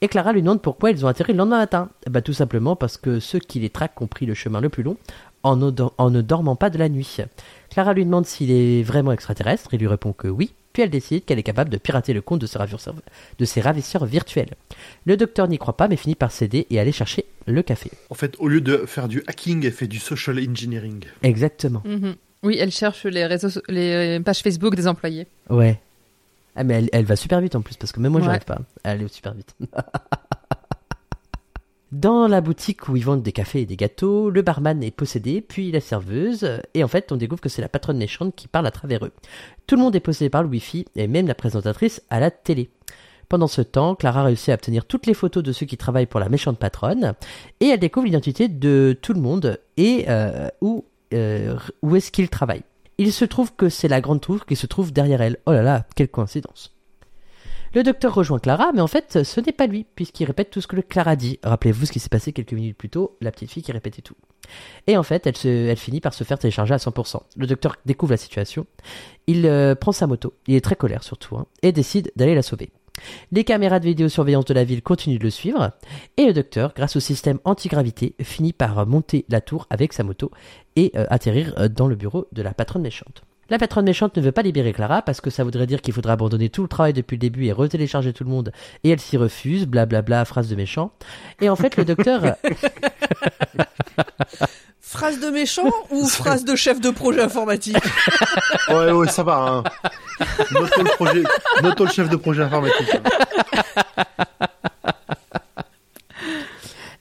[0.00, 1.88] Et Clara lui demande pourquoi ils ont atterri le lendemain matin.
[2.10, 4.82] Ben, tout simplement parce que ceux qui les traquent ont pris le chemin le plus
[4.82, 4.96] long
[5.42, 7.16] en ne, dor- en ne dormant pas de la nuit.
[7.70, 9.72] Clara lui demande s'il est vraiment extraterrestre.
[9.72, 10.52] Il lui répond que oui.
[10.72, 12.94] Puis elle décide qu'elle est capable de pirater le compte de ses ravisseurs,
[13.38, 14.50] de ses ravisseurs virtuels.
[15.06, 17.92] Le docteur n'y croit pas mais finit par céder et aller chercher le café.
[18.10, 21.04] En fait, au lieu de faire du hacking, elle fait du social engineering.
[21.22, 21.82] Exactement.
[21.84, 22.16] Mhm.
[22.44, 25.26] Oui, elle cherche les, réseaux, les pages Facebook des employés.
[25.50, 25.80] Ouais.
[26.56, 28.26] Ah mais elle, elle va super vite en plus parce que même moi Ouais.
[28.26, 28.58] j'arrive pas.
[28.84, 29.56] Elle est super vite.
[31.92, 35.40] Dans la boutique où ils vendent des cafés et des gâteaux, le barman est possédé,
[35.40, 38.66] puis la serveuse, et en fait on découvre que c'est la patronne méchante qui parle
[38.66, 39.12] à travers eux.
[39.68, 42.68] Tout le monde est possédé par le Wi-Fi, et même la présentatrice à la télé.
[43.28, 46.18] Pendant ce temps, Clara réussit à obtenir toutes les photos de ceux qui travaillent pour
[46.18, 47.14] la méchante patronne,
[47.60, 52.28] et elle découvre l'identité de tout le monde et euh, où, euh, où est-ce qu'ils
[52.28, 52.64] travaillent.
[52.98, 55.38] Il se trouve que c'est la grande tour qui se trouve derrière elle.
[55.46, 56.74] Oh là là, quelle coïncidence.
[57.74, 60.68] Le docteur rejoint Clara, mais en fait, ce n'est pas lui, puisqu'il répète tout ce
[60.68, 61.40] que Clara dit.
[61.42, 64.14] Rappelez-vous ce qui s'est passé quelques minutes plus tôt, la petite fille qui répétait tout.
[64.86, 67.20] Et en fait, elle, se, elle finit par se faire télécharger à 100%.
[67.36, 68.64] Le docteur découvre la situation.
[69.26, 72.42] Il euh, prend sa moto, il est très colère surtout, hein, et décide d'aller la
[72.42, 72.70] sauver.
[73.32, 75.72] Les caméras de vidéosurveillance de la ville continuent de le suivre,
[76.16, 80.30] et le docteur, grâce au système antigravité, finit par monter la tour avec sa moto
[80.76, 83.24] et euh, atterrir euh, dans le bureau de la patronne méchante.
[83.50, 86.14] La patronne méchante ne veut pas libérer Clara parce que ça voudrait dire qu'il faudra
[86.14, 88.52] abandonner tout le travail depuis le début et retélécharger tout le monde,
[88.82, 90.92] et elle s'y refuse, blablabla, phrase de méchant.
[91.40, 92.22] Et en fait, le docteur,
[94.80, 97.76] Phrase de méchant ou phrase de chef de projet informatique?
[98.68, 99.38] Ouais, ouais, ça va.
[99.38, 99.64] Hein.
[100.52, 101.22] Noto le projet,
[101.64, 102.90] noto le chef de projet informatique.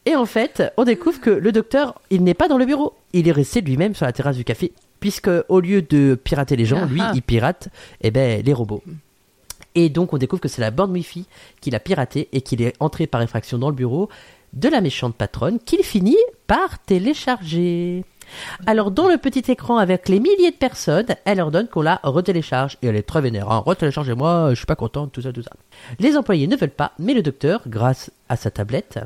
[0.06, 2.96] Et en fait, on découvre que le docteur, il n'est pas dans le bureau.
[3.14, 4.74] Il est resté lui-même sur la terrasse du café,
[5.04, 7.12] puisque au lieu de pirater les gens, lui, Ah ah.
[7.14, 7.68] il pirate
[8.00, 8.82] eh ben, les robots.
[9.76, 11.28] Et donc, on découvre que c'est la borne Wi-Fi
[11.60, 14.08] qu'il a piraté et qu'il est entré par effraction dans le bureau
[14.54, 16.16] de la méchante patronne qu'il finit
[16.48, 18.06] par télécharger.
[18.66, 22.78] Alors, dans le petit écran avec les milliers de personnes, elle ordonne qu'on la retélécharge.
[22.82, 23.52] Et elle est très vénère.
[23.52, 23.62] Hein.
[23.66, 25.52] Retéléchargez-moi, je suis pas contente, tout ça, tout ça.
[26.00, 29.00] Les employés ne veulent pas, mais le docteur, grâce à sa tablette,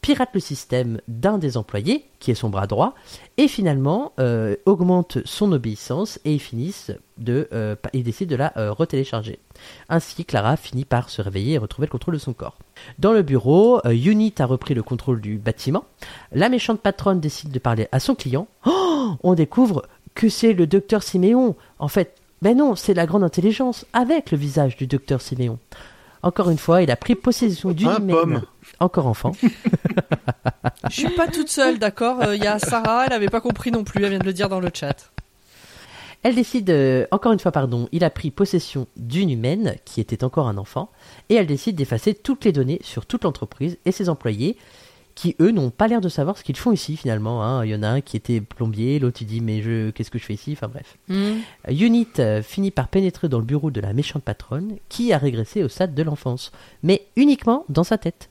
[0.00, 2.94] pirate le système d'un des employés, qui est son bras droit,
[3.36, 8.52] et finalement euh, augmente son obéissance et ils finissent de, euh, ils décident de la
[8.56, 9.38] euh, retélécharger.
[9.88, 12.58] Ainsi, Clara finit par se réveiller et retrouver le contrôle de son corps.
[12.98, 15.84] Dans le bureau, Unit a repris le contrôle du bâtiment.
[16.32, 18.48] La méchante patronne décide de parler à son client.
[18.66, 21.56] Oh On découvre que c'est le docteur Siméon.
[21.78, 25.58] En fait, ben non, c'est la grande intelligence avec le visage du docteur Siméon.
[26.22, 28.42] Encore une fois, il a pris possession d'une Un pomme.
[28.80, 29.32] encore enfant.
[30.90, 33.70] Je suis pas toute seule, d'accord Euh, Il y a Sarah, elle avait pas compris
[33.70, 35.10] non plus, elle vient de le dire dans le chat.
[36.22, 40.24] Elle décide, euh, encore une fois, pardon, il a pris possession d'une humaine qui était
[40.24, 40.90] encore un enfant,
[41.28, 44.56] et elle décide d'effacer toutes les données sur toute l'entreprise et ses employés,
[45.16, 47.42] qui eux n'ont pas l'air de savoir ce qu'ils font ici finalement.
[47.42, 47.64] hein.
[47.64, 50.18] Il y en a un qui était plombier, l'autre il dit mais je, qu'est-ce que
[50.18, 50.52] je fais ici?
[50.52, 50.96] Enfin bref.
[51.10, 51.38] Euh,
[51.70, 55.64] Unit euh, finit par pénétrer dans le bureau de la méchante patronne, qui a régressé
[55.64, 56.52] au stade de l'enfance,
[56.84, 58.28] mais uniquement dans sa tête.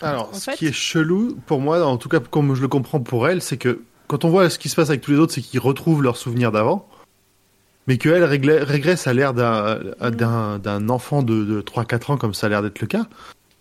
[0.00, 2.68] Alors, En ce fait- qui est chelou, pour moi, en tout cas comme je le
[2.68, 5.18] comprends pour elle, c'est que quand on voit ce qui se passe avec tous les
[5.18, 6.88] autres, c'est qu'ils retrouvent leurs souvenirs d'avant,
[7.88, 12.46] mais qu'elle régresse à l'air d'un d'un- d'un enfant de, de 3-4 ans, comme ça
[12.46, 13.06] a l'air d'être le cas.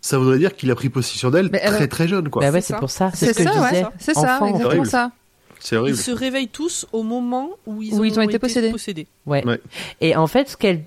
[0.01, 2.41] Ça voudrait dire qu'il a pris possession d'elle très très jeune, quoi.
[2.41, 3.11] bah ouais, c'est pour ça.
[3.13, 3.85] C'est ce que ça, ouais.
[3.99, 4.85] C'est ça, exactement Horrible.
[4.87, 5.11] ça.
[5.59, 9.07] C'est Ils se réveillent tous au moment où ils Où ont, ils ont été possédés.
[9.27, 9.45] Ouais.
[9.45, 9.61] Ouais.
[10.01, 10.83] Et en fait, ce qu'elle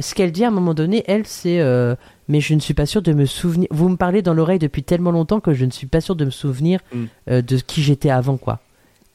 [0.00, 1.94] ce qu'elle dit à un moment donné, elle, c'est euh,
[2.28, 3.68] mais je ne suis pas sûre de me souvenir.
[3.70, 6.26] Vous me parlez dans l'oreille depuis tellement longtemps que je ne suis pas sûre de
[6.26, 7.04] me souvenir Mm.
[7.30, 8.60] euh, de qui j'étais avant, quoi.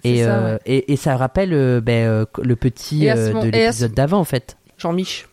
[0.03, 0.59] Et, C'est ça, euh, ouais.
[0.65, 4.23] et, et ça rappelle euh, ben, euh, le petit euh, de l'épisode ce- d'avant, en
[4.25, 4.57] fait.
[4.79, 5.27] Jean-Mich.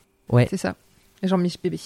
[0.50, 0.74] C'est ça.
[1.22, 1.80] Jean-Mich bébé.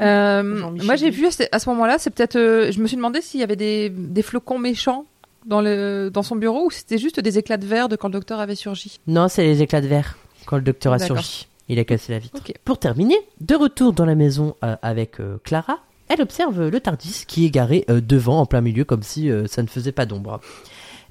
[0.00, 0.42] Euh,
[0.82, 2.36] moi j'ai vu à ce- à ce moment-là, c'est peut-être.
[2.36, 5.06] euh, je me suis demandé s'il y avait des, des flocons méchants
[5.46, 8.14] dans, le, dans son bureau ou c'était juste des éclats de verre de quand le
[8.14, 8.98] docteur avait surgi.
[9.06, 11.46] Non, c'est les éclats de verre quand le docteur a surgi.
[11.68, 12.42] Il a cassé la vitre.
[12.64, 15.78] Pour terminer, de retour dans la maison euh, avec euh, Clara,
[16.08, 19.46] elle observe le Tardis qui est garé euh, devant en plein milieu comme si euh,
[19.46, 20.40] ça ne faisait pas d'ombre.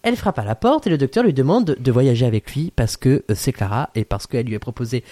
[0.03, 2.97] Elle frappe à la porte et le docteur lui demande de voyager avec lui parce
[2.97, 5.03] que euh, c'est Clara et parce qu'elle lui a proposé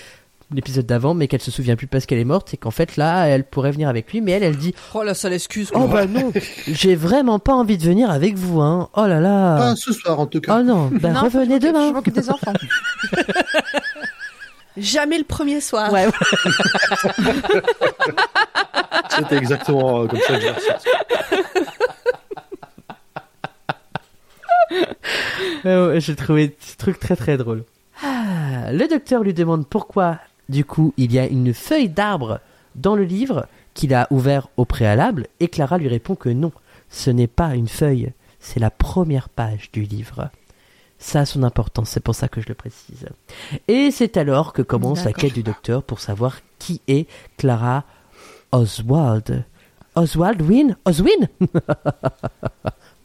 [0.54, 3.26] l'épisode d'avant mais qu'elle se souvient plus parce qu'elle est morte et qu'en fait là
[3.26, 5.72] elle pourrait venir avec lui mais elle elle dit Oh la sale excuse.
[5.74, 6.32] oh bah non
[6.68, 10.20] j'ai vraiment pas envie de venir avec vous hein oh là là Pas ce soir,
[10.20, 10.60] en tout cas.
[10.60, 12.54] oh non bah Non, revenez je demain Je m'occupe des enfants.
[14.78, 15.92] Jamais le premier soir.
[15.92, 16.08] ouais
[19.10, 20.88] C'était exactement euh, comme ça que j'ai ressenti.
[25.66, 27.66] Ouais, ouais, J'ai trouvé ce truc très très drôle.
[28.04, 30.18] Ah, le docteur lui demande pourquoi
[30.52, 32.42] Du coup, il y a une feuille d'arbre
[32.76, 36.52] dans le livre qu'il a ouvert au préalable et Clara lui répond que non,
[36.90, 38.12] ce n'est pas une feuille,
[38.42, 40.30] c'est la première page du livre.
[41.00, 43.08] Ça a son importance, c'est pour ça que je le précise.
[43.70, 47.86] Et c'est alors que commence la quête du docteur pour savoir qui est Clara
[48.52, 49.46] Oswald.
[49.96, 51.30] Oswald Win Oswin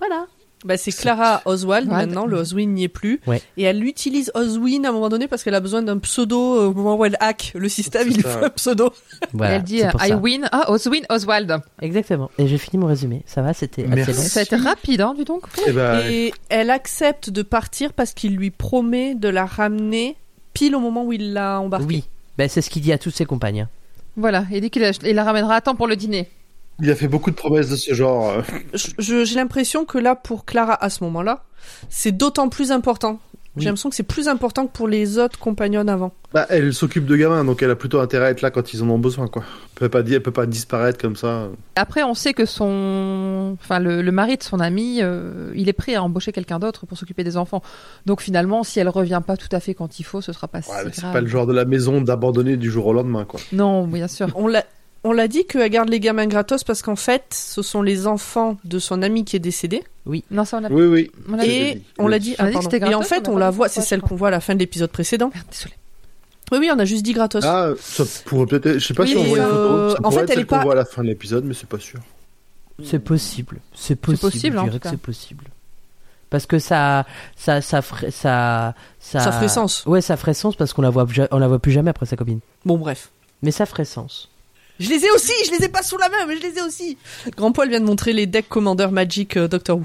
[0.01, 0.27] Voilà.
[0.67, 3.21] Bah, c'est Clara Oswald maintenant, le Oswin n'y est plus.
[3.27, 3.41] Ouais.
[3.57, 6.67] Et elle utilise Oswin à un moment donné parce qu'elle a besoin d'un pseudo euh,
[6.67, 8.91] au moment où elle hack le système, il lui faut un pseudo.
[9.33, 10.17] Voilà, elle dit euh, I ça.
[10.17, 10.49] win.
[10.51, 11.61] Ah, Oswin Oswald.
[11.81, 12.31] Exactement.
[12.39, 13.23] Et j'ai fini mon résumé.
[13.27, 14.13] Ça va, c'était assez Merci.
[14.13, 14.21] long.
[14.23, 15.45] Ça a été rapide, hein, du donc.
[15.69, 20.17] Eh ben, Et elle accepte de partir parce qu'il lui promet de la ramener
[20.53, 21.87] pile au moment où il l'a embarquée.
[21.87, 22.05] Oui.
[22.39, 23.61] Ben, c'est ce qu'il dit à toutes ses compagnes.
[23.63, 23.69] hein.
[24.17, 26.29] Voilà, il dit qu'il la, il la ramènera à temps pour le dîner.
[26.81, 28.31] Il a fait beaucoup de promesses de ce genre.
[28.31, 28.43] euh.
[28.75, 31.45] Je- je- J'ai l'impression que là, pour Clara, à ce moment-là,
[31.89, 33.19] c'est d'autant plus important.
[33.57, 33.63] Oui.
[33.63, 36.13] J'ai l'impression que c'est plus important que pour les autres compagnons avant.
[36.35, 38.83] Bah, elle s'occupe de gamins, donc elle a plutôt intérêt à être là quand ils
[38.83, 39.45] en ont besoin, quoi.
[39.81, 41.49] Elle peut pas, elle peut pas disparaître comme ça.
[41.75, 45.73] Après, on sait que son, enfin, le, le mari de son ami, euh, il est
[45.73, 47.63] prêt à embaucher quelqu'un d'autre pour s'occuper des enfants.
[48.05, 50.61] Donc finalement, si elle revient pas tout à fait quand il faut, ce sera pas
[50.61, 53.25] si Ouais, mais c'est pas le genre de la maison d'abandonner du jour au lendemain,
[53.25, 53.41] quoi.
[53.53, 54.29] Non, bien sûr.
[54.35, 54.65] On l'a.
[55.09, 58.57] On l'a dit qu'elle garde les gamins gratos parce qu'en fait, ce sont les enfants
[58.65, 59.85] de son ami qui est décédé.
[60.33, 60.69] Non, ça on l'a.
[60.69, 61.11] Oui, oui.
[61.29, 61.51] on l'a dit.
[61.51, 61.83] Et dit.
[61.99, 62.23] on l'a Oui.
[62.23, 62.35] dit.
[62.39, 62.71] Ah, dit que pardon.
[62.71, 63.69] c'était Et en gratos, fait, on la dit voit.
[63.69, 65.31] C'est celle qu'on voit à la fin de l'épisode précédent.
[65.33, 65.75] Merde, désolé.
[66.51, 67.45] Oui, oui, on a juste dit gratos.
[67.45, 68.79] Ah, ça pourrait peut-être.
[68.81, 70.03] Je sais pas Oui, si on voit une euh, photo.
[70.03, 71.45] Ça en fait, être elle celle est pas- qu'on voit à la fin de l'épisode,
[71.45, 72.01] mais c'est pas sûr.
[72.85, 73.61] C'est possible.
[73.75, 74.21] C'est possible.
[74.33, 75.45] possible, je dirais que c'est possible.
[76.31, 79.85] Parce que ça, ça, ça ferait, ça, ça, Ça ferait sens.
[79.87, 82.17] Ouais, ça ferait sens parce qu'on la voit, on la voit plus jamais après sa
[82.17, 82.41] copine.
[82.65, 83.11] Bon, bref.
[83.43, 84.29] Mais ça ferait sens.
[84.79, 86.63] Je les ai aussi, je les ai pas sous la main, mais je les ai
[86.63, 86.99] aussi.
[87.37, 89.85] Grand Poil vient de montrer les decks Commander Magic euh, Doctor Who.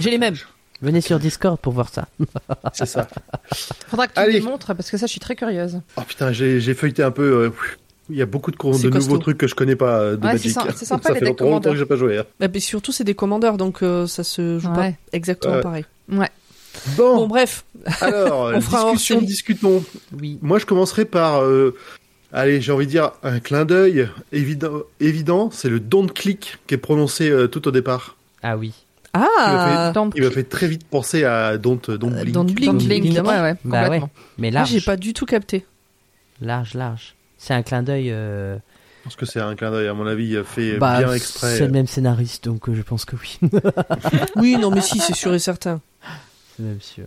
[0.00, 0.36] J'ai les mêmes.
[0.80, 2.06] Venez sur Discord pour voir ça.
[2.72, 3.08] C'est ça.
[3.88, 4.32] Faudra que tu Allez.
[4.34, 5.80] les montres parce que ça, je suis très curieuse.
[5.96, 7.22] Oh putain, j'ai j'ai feuilleté un peu.
[7.46, 7.50] euh,
[8.10, 9.18] Il y a beaucoup de, cours- C'est de nouveaux costaud.
[9.18, 10.52] trucs que je connais pas euh, de Ouais, Magic.
[10.52, 12.18] c'est sympa- c'est sympa, ça les fait decks longtemps, que j'ai pas joué.
[12.18, 12.24] hein.
[12.38, 14.92] Bah, mais surtout, c'est des commandeurs, donc euh, ça se joue Ouais.
[14.92, 15.60] pas exactement Ouais.
[15.62, 15.84] pareil.
[16.12, 16.30] Ouais.
[16.96, 17.64] Bon, Bon, bref.
[18.00, 19.82] alors, On fera discussion, discutons.
[20.20, 20.38] Oui.
[20.42, 21.74] Moi, je commencerai par, euh,
[22.32, 24.80] allez, j'ai envie de dire un clin d'œil évident.
[25.00, 28.16] évident c'est le don't click qui est prononcé euh, tout au départ.
[28.42, 28.72] Ah oui.
[29.14, 32.34] Ah, Don't, Il m'a fait très vite penser à don't, don't Euh, blink.
[32.34, 32.70] don't blink.
[32.70, 33.04] don't blink.
[33.04, 33.30] évidemment.
[33.30, 34.00] Ouais, ouais, Bah ouais.
[34.36, 35.64] Mais Moi, large, j'ai pas du tout capté.
[36.40, 37.14] large, large.
[37.38, 38.10] C'est un clin d'œil.
[38.12, 41.56] euh, Je pense que c'est un clin d'œil, à mon avis, fait bah, bien exprès.
[41.56, 43.38] C'est le même scénariste, donc euh, je pense que oui.
[44.36, 45.80] Oui, non, mais si, c'est sûr et certain.
[46.56, 47.06] c'est même sûr.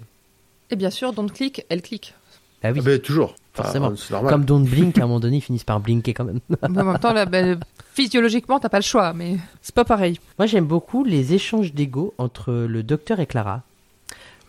[0.71, 2.15] Et bien sûr, don't click, elle clique.
[2.63, 2.79] Ah oui.
[2.81, 3.36] Ah ben, toujours.
[3.53, 3.91] Forcément.
[4.09, 4.31] normal.
[4.31, 6.39] Comme Don't Blink, à un moment donné, ils finissent par blinker quand même.
[6.69, 7.59] Mais en même temps, là, ben,
[7.93, 9.13] physiologiquement, t'as pas le choix.
[9.13, 10.19] Mais C'est pas pareil.
[10.39, 13.61] Moi, j'aime beaucoup les échanges d'ego entre le docteur et Clara.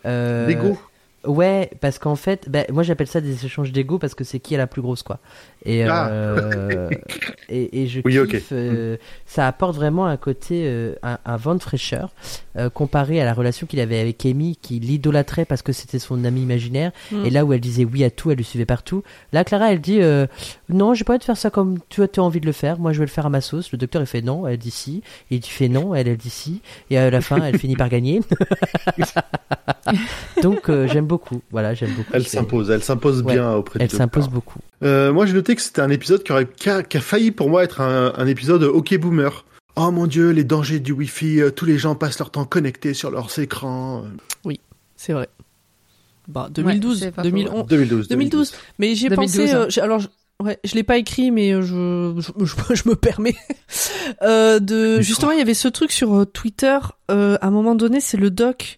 [0.05, 0.77] Euh, D'ego.
[1.25, 4.55] Ouais, parce qu'en fait, ben, moi j'appelle ça des échanges d'ego parce que c'est qui
[4.55, 5.19] est la plus grosse, quoi.
[5.65, 6.09] Et, Ah.
[6.09, 6.89] euh,
[7.47, 11.55] et, et je Oui, kiffe, euh, ça apporte vraiment un côté, euh, un, un vent
[11.55, 12.09] de fraîcheur
[12.57, 16.25] euh, comparé à la relation qu'il avait avec Amy, qui l'idolâtrait parce que c'était son
[16.25, 16.91] ami imaginaire.
[17.11, 17.25] Mm.
[17.25, 19.03] Et là où elle disait oui à tout, elle le suivait partout.
[19.31, 20.27] Là, Clara, elle dit euh,
[20.67, 22.51] non, j'ai pas envie de faire ça comme tu as tu as envie de le
[22.51, 22.79] faire.
[22.79, 23.71] Moi, je vais le faire à ma sauce.
[23.71, 25.01] Le docteur, il fait non, elle dit si.
[25.31, 26.61] Et tu fais non, elle, elle dit si.
[26.89, 28.19] Et à la fin, elle finit par gagner.
[30.41, 31.12] Donc, euh, j'aime beaucoup.
[31.51, 32.09] Voilà, j'aime beaucoup.
[32.13, 34.59] Elle C'est- s'impose, elle s'impose Ouais, bien auprès du Elle s'impose beaucoup.
[34.83, 37.31] Euh, moi, j'ai noté que c'était un épisode qui, aurait, qui, a, qui a failli
[37.31, 39.45] pour moi être un, un épisode OK Boomer.
[39.75, 42.93] Oh mon dieu, les dangers du Wi-Fi, euh, tous les gens passent leur temps connectés
[42.93, 44.03] sur leurs écrans.
[44.95, 45.27] C'est vrai.
[46.27, 47.65] Bah, 2012, c'est pas faux, 2011.
[47.67, 48.07] 2012.
[48.07, 48.53] 2012.
[48.79, 49.53] Mais j'ai 2012, pensé.
[49.55, 49.83] euh, hein.
[49.83, 50.07] alors, je-
[50.41, 53.35] ouais, je l'ai pas écrit, mais euh, je, je, je, je me permets.
[54.21, 56.77] euh, de, justement, il y avait ce truc sur euh, Twitter.
[57.11, 58.77] euh, à un moment donné, c'est le doc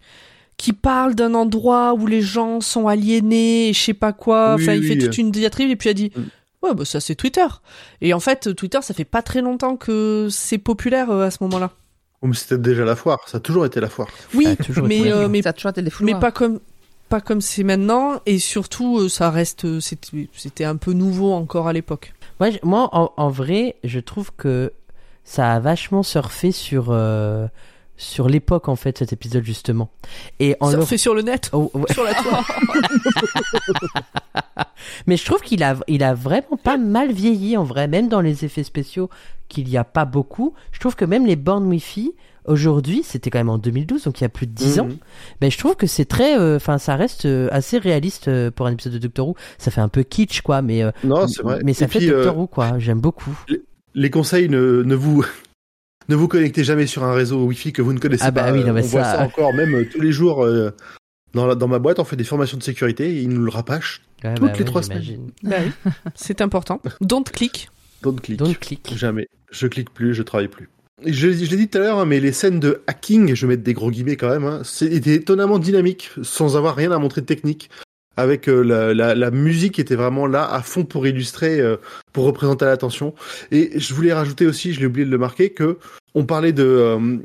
[0.57, 4.55] qui parle d'un endroit où les gens sont aliénés et je sais pas quoi.
[4.55, 6.11] Oui, enfin, il fait toute une diatribe et puis il a dit.
[6.15, 6.21] Mm.
[6.63, 7.45] Ouais, bah ça c'est Twitter.
[8.01, 11.37] Et en fait, Twitter, ça fait pas très longtemps que c'est populaire euh, à ce
[11.41, 11.71] moment-là.
[12.21, 14.07] Oh, mais c'était déjà la foire, ça a toujours été la foire.
[14.33, 16.19] Oui, Ça mais, la euh, mais ça a toujours été des mais fouloirs.
[16.19, 16.59] pas comme
[17.09, 19.79] pas comme c'est maintenant et surtout euh, ça reste euh,
[20.33, 22.13] c'était un peu nouveau encore à l'époque
[22.63, 24.71] Moi, en, en vrai, je trouve que
[25.23, 27.47] ça a vachement surfé sur, euh,
[27.97, 29.89] sur l'époque, en fait, cet épisode, justement.
[30.39, 31.91] Et en ça le- fait sur le net Oh, ouais.
[31.93, 32.43] sur la toile
[35.07, 38.21] Mais je trouve qu'il a, il a vraiment pas mal vieilli en vrai, même dans
[38.21, 39.09] les effets spéciaux
[39.47, 40.53] qu'il y a pas beaucoup.
[40.71, 42.13] Je trouve que même les bornes Wi-Fi
[42.45, 44.87] aujourd'hui, c'était quand même en 2012, donc il y a plus de 10 ans.
[45.41, 48.67] Ben je trouve que c'est très, euh, enfin ça reste euh, assez réaliste euh, pour
[48.67, 49.35] un épisode de Doctor Who.
[49.57, 51.59] Ça fait un peu kitsch quoi, mais euh, Non, c'est vrai.
[51.63, 52.77] mais ça Et fait puis, Doctor euh, Who quoi.
[52.77, 53.35] J'aime beaucoup.
[53.95, 55.25] les conseils ne, ne vous
[56.09, 58.51] ne vous connectez jamais sur un réseau Wi-Fi que vous ne connaissez Ah bah pas.
[58.53, 60.71] oui, non, mais on voit ça- ça encore même euh, tous les jours euh,
[61.33, 61.99] dans, la- dans ma boîte.
[61.99, 64.59] On fait des formations de sécurité et ils nous le rapachent Ouais, Toutes bah les
[64.59, 65.03] ouais, trois semaines.
[65.43, 66.81] Bah oui, c'est important.
[67.01, 67.69] Don't click.
[68.01, 68.39] Don't click.
[68.39, 68.93] Don't click.
[68.95, 69.27] Jamais.
[69.51, 70.69] Je clique plus, je travaille plus.
[71.05, 73.53] Je, je l'ai dit tout à l'heure, hein, mais les scènes de hacking, je vais
[73.53, 77.21] mettre des gros guillemets quand même, hein, c'était étonnamment dynamique, sans avoir rien à montrer
[77.21, 77.69] de technique.
[78.17, 81.77] Avec euh, la, la, la musique qui était vraiment là à fond pour illustrer, euh,
[82.13, 83.13] pour représenter l'attention.
[83.51, 85.77] Et je voulais rajouter aussi, je l'ai oublié de le marquer, que
[86.13, 87.17] on parlait de euh,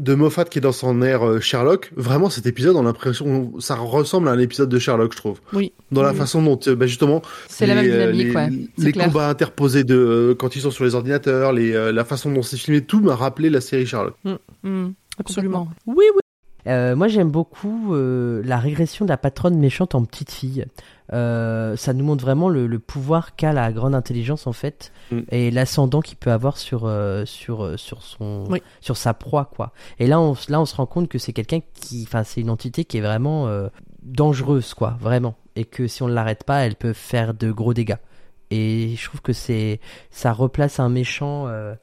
[0.00, 1.90] de Moffat qui est dans son air euh, Sherlock.
[1.96, 5.40] Vraiment, cet épisode, on a l'impression, ça ressemble à un épisode de Sherlock, je trouve.
[5.52, 5.72] Oui.
[5.90, 6.16] Dans la Oui.
[6.18, 8.50] façon dont, euh, bah, justement, C'est la même les, euh, dynamique, les, ouais.
[8.50, 9.06] les C'est clair.
[9.06, 12.42] combats interposés de euh, quand ils sont sur les ordinateurs, les, euh, la façon dont
[12.42, 14.14] c'est filmé, tout m'a rappelé la série Sherlock.
[14.62, 15.64] Hmm, Absolument.
[15.64, 15.68] complètement.
[15.88, 16.20] Oui, oui.
[16.68, 20.66] Euh, moi, j'aime beaucoup euh, la régression de la patronne méchante en petite fille.
[21.12, 25.20] Euh, ça nous montre vraiment le, le pouvoir qu'a la grande intelligence en fait Mm.
[25.30, 28.62] et l'ascendant qu'il peut avoir sur euh, sur sur son Oui.
[28.82, 29.72] sur sa proie quoi.
[29.98, 32.50] Et là, on là, on se rend compte que c'est quelqu'un qui, enfin, c'est une
[32.50, 33.68] entité qui est vraiment euh,
[34.02, 37.72] dangereuse quoi, vraiment, et que si on ne l'arrête pas, elle peut faire de gros
[37.72, 37.96] dégâts.
[38.50, 41.74] Et je trouve que c'est ça replace un méchant euh,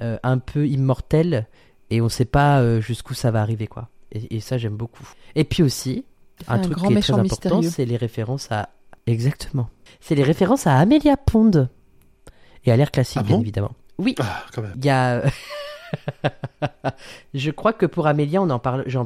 [0.00, 1.46] euh, un peu immortel
[1.90, 3.88] et on sait pas euh, jusqu'où ça va arriver quoi.
[4.12, 5.08] Et, et ça j'aime beaucoup.
[5.34, 6.04] Et puis aussi
[6.48, 7.70] un, Un truc grand qui est très méchant important, mystérieux.
[7.70, 8.70] c'est les références à
[9.06, 9.68] exactement.
[10.00, 11.68] C'est les références à Amelia Pond
[12.64, 13.42] et à l'air classique Ah bien bon?
[13.42, 13.72] évidemment.
[13.98, 14.72] Oui, Ah, quand même.
[14.76, 15.22] il y a.
[17.34, 18.84] je crois que pour Amélia, on en parle.
[18.86, 18.98] je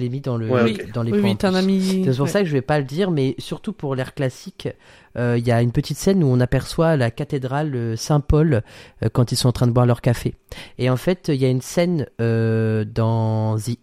[0.00, 0.78] l'ai mis dans le Ouais, Oui.
[0.82, 0.92] ok.
[0.92, 2.02] dans les Oui, points oui, un ami.
[2.04, 2.28] C'est pour ouais.
[2.30, 4.72] ça que je vais pas le dire, mais surtout pour l'air classique, euh,
[5.18, 8.62] il y a une petite scène où on aperçoit la cathédrale euh, Saint-Paul
[9.02, 10.34] euh, quand ils sont en train de boire leur café.
[10.78, 13.76] Et en fait, il y a une scène euh, dans The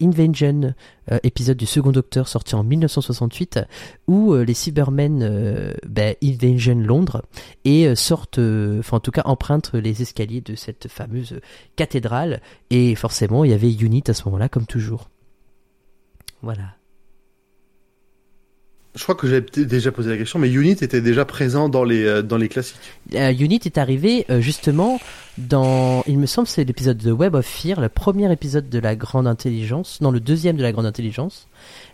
[1.12, 3.60] euh, épisode du Second Docteur sorti en 1968,
[4.08, 6.16] où euh, les Cybermen euh, ben,
[6.84, 7.24] Londres
[7.64, 11.40] et euh, sortent, euh, enfin en tout cas empruntent les escaliers de cette fameuse
[11.76, 12.42] cathédrale.
[12.70, 15.10] Et forcément, il y avait Unit à ce moment-là, comme toujours.
[16.42, 16.76] Voilà.
[18.96, 22.06] Je crois que j'avais déjà posé la question, mais Unit était déjà présent dans les,
[22.06, 22.78] euh, dans les classiques.
[23.14, 25.02] Euh, Unit est arrivé euh, justement
[25.38, 28.96] dans, il me semble, c'est l'épisode de Web of Fear, le premier épisode de la
[28.96, 31.50] Grande Intelligence, non, le deuxième de la Grande Intelligence,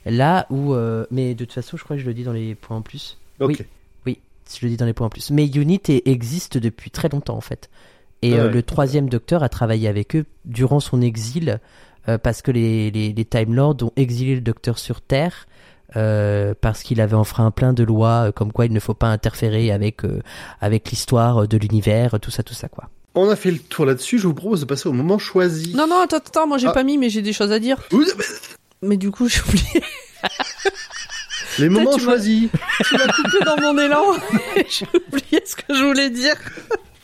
[0.06, 2.54] là où, euh, mais de toute façon, je crois que je le dis dans les
[2.54, 3.18] points en plus.
[3.40, 3.50] Ok.
[3.50, 3.66] Oui.
[4.06, 4.20] Oui,
[4.60, 5.32] je le dis dans les points en plus.
[5.32, 7.72] Mais Unit existe depuis très longtemps en fait.
[8.22, 8.52] Et Ah ouais.
[8.52, 11.60] le troisième docteur a travaillé avec eux durant son exil
[12.22, 15.48] parce que les, les, les Time Lords ont exilé le docteur sur Terre.
[15.96, 19.08] Euh, parce qu'il avait enfreint plein de lois euh, comme quoi il ne faut pas
[19.08, 20.22] interférer avec euh,
[20.62, 24.18] avec l'histoire de l'univers tout ça tout ça quoi On a fait le tour là-dessus,
[24.20, 25.74] je vous propose de passer au moment choisi.
[25.76, 26.72] Non, non, attends, attends, moi j'ai Ah.
[26.72, 27.78] pas mis, mais j'ai des choses à dire.
[28.82, 29.84] Mais du coup, j'ai oublié.
[31.60, 32.50] Les moments tu choisis.
[32.88, 34.04] Tu m'as coupé dans mon élan.
[34.70, 36.36] j'ai oublié ce que je voulais dire.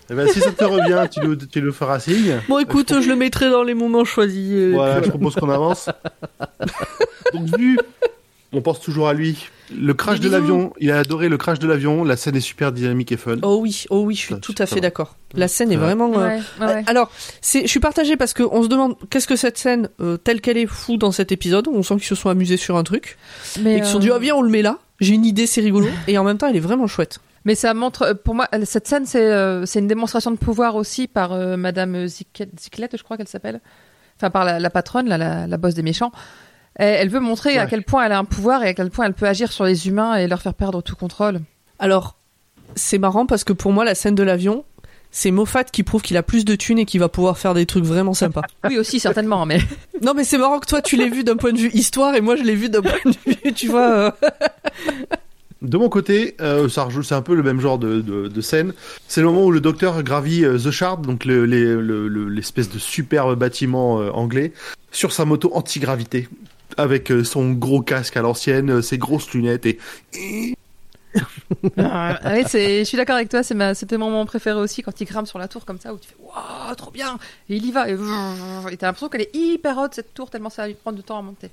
[0.10, 2.40] Eh ben, si ça te revient, tu nous, tu nous feras signe.
[2.48, 4.72] Bon, écoute, je le mettrai dans les moments choisis.
[4.74, 5.90] Voilà, je propose qu'on avance.
[7.34, 7.78] Donc, vu,
[8.54, 9.50] on pense toujours à lui.
[9.76, 12.06] Le crash de l'avion, il a adoré le crash de l'avion.
[12.06, 13.36] La scène est super dynamique et fun.
[13.42, 15.16] Oh oui, oh oui, je suis Ça, tout à fait d'accord.
[15.34, 15.84] La scène est Ouais.
[15.84, 16.18] vraiment.
[16.18, 16.84] euh, Ouais, ouais, ouais.
[16.88, 20.16] Alors, c'est, je suis partagée parce que on se demande qu'est-ce que cette scène euh,
[20.16, 21.68] telle qu'elle est fou dans cet épisode.
[21.68, 23.18] On sent qu'ils se sont amusés sur un truc
[23.62, 24.78] Mais, et qu'ils se sont dit ah viens on le met là.
[25.02, 25.88] J'ai une idée, c'est rigolo.
[26.08, 27.20] et en même temps, elle est vraiment chouette.
[27.44, 31.08] Mais ça montre, pour moi, cette scène, c'est euh, c'est une démonstration de pouvoir aussi
[31.08, 33.60] par euh, Madame Ziclette, je crois qu'elle s'appelle.
[34.18, 36.12] Enfin, par la, la patronne, la, la, la boss des méchants.
[36.78, 39.06] Elle, elle veut montrer à quel point elle a un pouvoir et à quel point
[39.06, 41.42] elle peut agir sur les humains et leur faire perdre tout contrôle.
[41.80, 42.16] Alors,
[42.76, 44.64] c'est marrant parce que pour moi, la scène de l'avion,
[45.12, 47.66] c'est Moffat qui prouve qu'il a plus de thunes et qu'il va pouvoir faire des
[47.66, 48.42] trucs vraiment sympas.
[48.70, 49.60] Oui, aussi, certainement, mais.
[50.04, 52.22] non, mais c'est marrant que toi, tu l'aies vu d'un point de vue histoire et
[52.22, 53.90] moi, je l'ai vu d'un point de vue, tu vois.
[53.90, 54.12] euh,
[55.64, 58.42] De mon côté, euh, ça rejoue- c'est un peu le même genre de, de, de
[58.42, 58.74] scène.
[59.08, 62.30] C'est le moment où le docteur gravit euh, The Shard, donc le- les- le- le-
[62.30, 64.54] l'espèce de superbe bâtiment euh, anglais,
[64.92, 66.28] sur sa moto anti-gravité,
[66.78, 69.78] avec euh, son gros casque à l'ancienne, euh, ses grosses lunettes et
[71.78, 74.82] Ah oui, c'est, je suis d'accord avec toi, c'est ma, c'était mon moment préféré aussi
[74.84, 77.18] quand il grimpe sur la tour comme ça où tu fais waouh, trop bien
[77.50, 80.50] Et il y va et, et t'as l'impression qu'elle est hyper haute cette tour tellement
[80.50, 81.50] ça va lui prendre du temps à monter.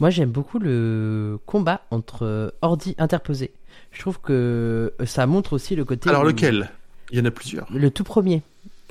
[0.00, 3.52] moi j'aime beaucoup le combat entre euh, ordi interposés
[3.92, 6.70] je trouve que ça montre aussi le côté Alors où- lequel?
[7.12, 7.66] Il y en a plusieurs.
[7.72, 8.42] le tout premier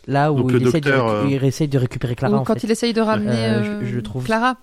[0.07, 2.39] là où Donc, il, le essaye de, docteur, euh, il essaye de récupérer Clara Ou
[2.39, 2.63] en quand fait.
[2.67, 4.55] il essaye de ramener Euh, je- euh, je le trouve- Clara.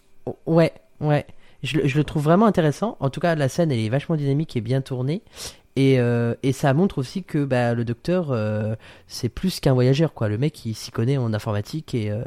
[0.47, 1.27] Ouais, ouais.
[1.63, 2.97] Je, le- je le trouve vraiment intéressant.
[3.01, 5.23] En tout cas, la scène, elle est vachement dynamique et bien tournée.
[5.77, 8.75] Et, euh, et ça montre aussi que bah, le docteur, euh,
[9.07, 10.13] c'est plus qu'un voyageur.
[10.13, 10.29] quoi.
[10.29, 12.23] Le mec, il s'y connaît en informatique et, euh,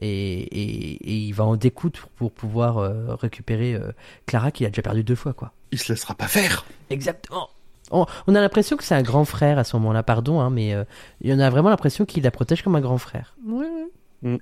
[0.00, 3.92] et, et, et il va en découdre pour, pour pouvoir euh, récupérer euh,
[4.26, 5.34] Clara qu'il a déjà perdu deux fois.
[5.34, 5.52] quoi.
[5.72, 6.64] Il se laissera pas faire.
[6.88, 7.48] Exactement.
[7.92, 10.74] On, on a l'impression que c'est un grand frère à ce moment-là, pardon, hein, mais
[10.74, 10.84] euh,
[11.20, 13.34] il y en a vraiment l'impression qu'il la protège comme un grand frère.
[13.46, 13.86] ouais, ouais.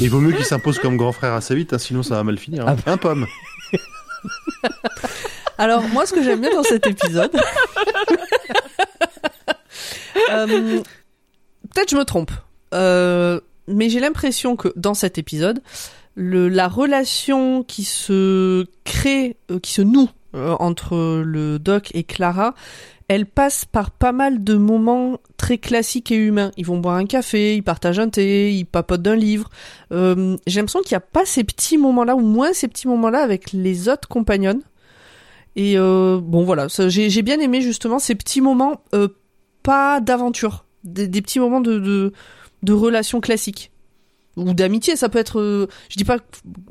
[0.00, 2.36] Il vaut mieux qu'il s'impose comme grand frère assez vite, hein, sinon ça va mal
[2.38, 2.66] finir.
[2.66, 2.76] hein.
[2.86, 3.26] Un pomme.
[5.58, 7.30] Alors, moi, ce que j'aime bien dans cet épisode,
[10.30, 10.80] Euh,
[11.74, 12.30] Peut-être je me trompe,
[12.72, 15.60] Euh, mais j'ai l'impression que dans cet épisode,
[16.14, 22.54] le, la relation qui se crée, euh, qui se noue entre le doc et Clara,
[23.08, 26.50] elle passe par pas mal de moments très classiques et humains.
[26.56, 29.50] Ils vont boire un café, ils partagent un thé, ils papotent d'un livre.
[29.92, 33.20] Euh, j'ai l'impression qu'il n'y a pas ces petits moments-là, ou moins ces petits moments-là
[33.20, 34.60] avec les autres compagnons.
[35.56, 39.08] Et euh, bon voilà, j'ai bien aimé justement ces petits moments, euh,
[39.62, 42.12] pas d'aventure, des, des petits moments de, de,
[42.62, 43.70] de relations classiques
[44.36, 44.96] ou d'amitié.
[44.96, 46.18] Ça peut être, euh, je dis pas,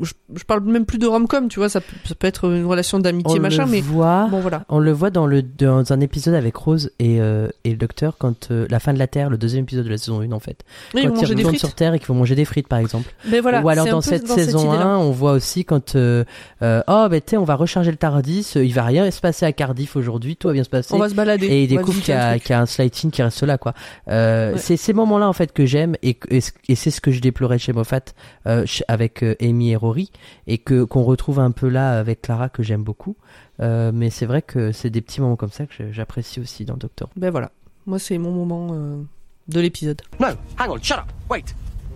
[0.02, 2.66] je, je parle même plus de rom-com, tu vois, ça, peut- ça peut être une
[2.66, 4.28] relation d'amitié machin, le mais voit.
[4.30, 4.66] bon voilà.
[4.70, 8.18] On le voit dans, le, dans un épisode avec Rose et, euh, et le docteur
[8.18, 10.40] quand euh, la fin de la Terre, le deuxième épisode de la saison 1 en
[10.40, 10.64] fait.
[10.94, 13.14] Oui, quand ils retournent sur Terre et qu'ils vont manger des frites par exemple.
[13.30, 13.62] Mais voilà.
[13.62, 14.86] Ou alors dans cette dans cette saison idée-là.
[14.86, 16.24] 1, on voit aussi quand euh,
[16.62, 19.52] euh, oh ben tu on va recharger le Tardis, il va rien se passer à
[19.54, 20.94] Cardiff aujourd'hui, tout va bien se passer.
[20.94, 21.48] On va se balader.
[21.48, 23.74] Et il découvre qu'il y, qu'il y a un sliding qui reste là, quoi.
[24.10, 24.58] Euh, Ouais.
[24.58, 27.53] C'est ces moments-là, en fait, que j'aime et, et, et c'est ce que je déplorais
[27.58, 28.14] chez Moffat
[28.48, 30.12] euh, avec euh, Amy et Rory
[30.48, 33.16] et que qu'on retrouve un peu là avec Clara que j'aime beaucoup.
[33.60, 36.78] Euh, mais c'est vrai que c'est des petits moments comme ça que j'apprécie aussi dans
[36.78, 37.10] Doctor.
[37.16, 37.52] Ben voilà.
[37.86, 39.02] Moi, c'est mon moment euh,
[39.48, 40.02] de l'épisode.
[40.20, 40.28] No,
[40.58, 41.12] hang on, shut up.
[41.30, 41.54] Wait.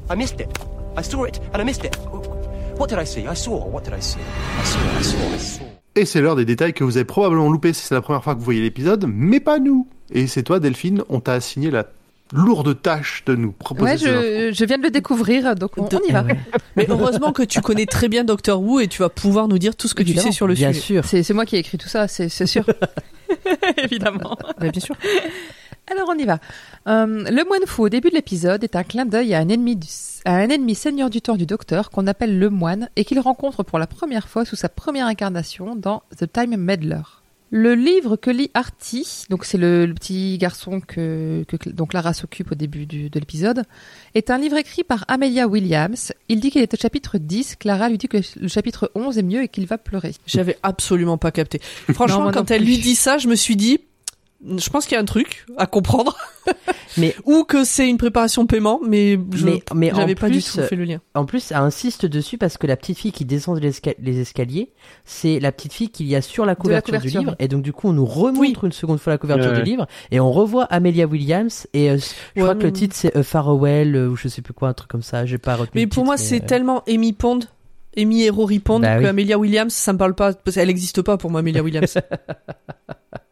[0.10, 0.50] I missed it.
[0.98, 1.98] I saw it and I missed it.
[2.78, 3.28] What did I see?
[3.28, 3.66] I saw.
[3.66, 4.20] What did I see?
[4.20, 5.64] I saw, I saw, I saw.
[5.96, 8.36] Et c'est l'heure des détails que vous avez probablement loupés si c'est la première fois
[8.36, 9.88] que vous voyez l'épisode, mais pas nous.
[10.12, 11.86] Et c'est toi, Delphine, on t'a assigné la
[12.34, 16.02] lourde tâche de nous proposer Ouais, je, je viens de le découvrir, donc on, on
[16.08, 16.24] y va.
[16.24, 16.38] Ouais.
[16.76, 19.76] Mais heureusement que tu connais très bien Doctor Who et tu vas pouvoir nous dire
[19.76, 20.82] tout ce que tu sais sur le Bien sujet.
[20.82, 21.06] sûr.
[21.06, 22.64] C'est c'est moi qui ai écrit tout ça, c'est c'est sûr.
[23.84, 24.38] Évidemment.
[24.60, 24.96] Ben, bien sûr.
[25.92, 26.40] Alors on y va.
[26.88, 29.78] Euh, le moine fou au début de l'épisode est un clin d'œil à un ennemi
[29.78, 29.88] du-
[30.26, 33.64] à un ennemi seigneur du temps du docteur qu'on appelle le moine et qu'il rencontre
[33.64, 37.00] pour la première fois sous sa première incarnation dans The Time Meddler.
[37.50, 42.14] Le livre que lit Artie, donc c'est le, le petit garçon que, que donc Clara
[42.14, 43.64] s'occupe au début du- de l'épisode,
[44.16, 46.12] est un livre écrit par Amelia Williams.
[46.28, 49.24] Il dit qu'il est au chapitre 10, Clara lui dit que le chapitre 11 est
[49.24, 50.14] mieux et qu'il va pleurer.
[50.26, 51.60] J'avais absolument pas capté.
[51.94, 52.68] Franchement, non quand elle plus.
[52.74, 53.80] lui dit ça, je me suis dit,
[54.46, 56.16] je pense qu'il y a un truc à comprendre.
[56.98, 60.36] Mais- ou que c'est une préparation de paiement, mais je Mais- mais j'avais pas du
[60.40, 61.00] plus, tout fait le lien.
[61.14, 64.20] En plus, elle insiste dessus parce que la petite fille qui descend les, esca- les
[64.20, 64.72] escaliers,
[65.06, 67.36] c'est la petite fille qu'il y a sur la couverture, du couverture, livre.
[67.40, 69.86] Et donc, du coup, on nous remontre une seconde fois la couverture Ouais, du livre
[70.12, 71.68] et on revoit Amelia Williams.
[71.74, 74.42] Et euh, je Ouais, crois que le titre c'est A Farewell euh, ou je sais
[74.42, 75.26] plus quoi, un truc comme ça.
[75.26, 75.72] J'ai pas retenu.
[75.82, 77.40] Mais pour titre, moi, c'est euh, tellement Amy Pond,
[77.98, 79.08] Amy et Rory Pond, Bah que oui.
[79.08, 81.98] Amelia Williams, ça me parle pas, parce qu'elle existe pas pour moi, Amelia Williams.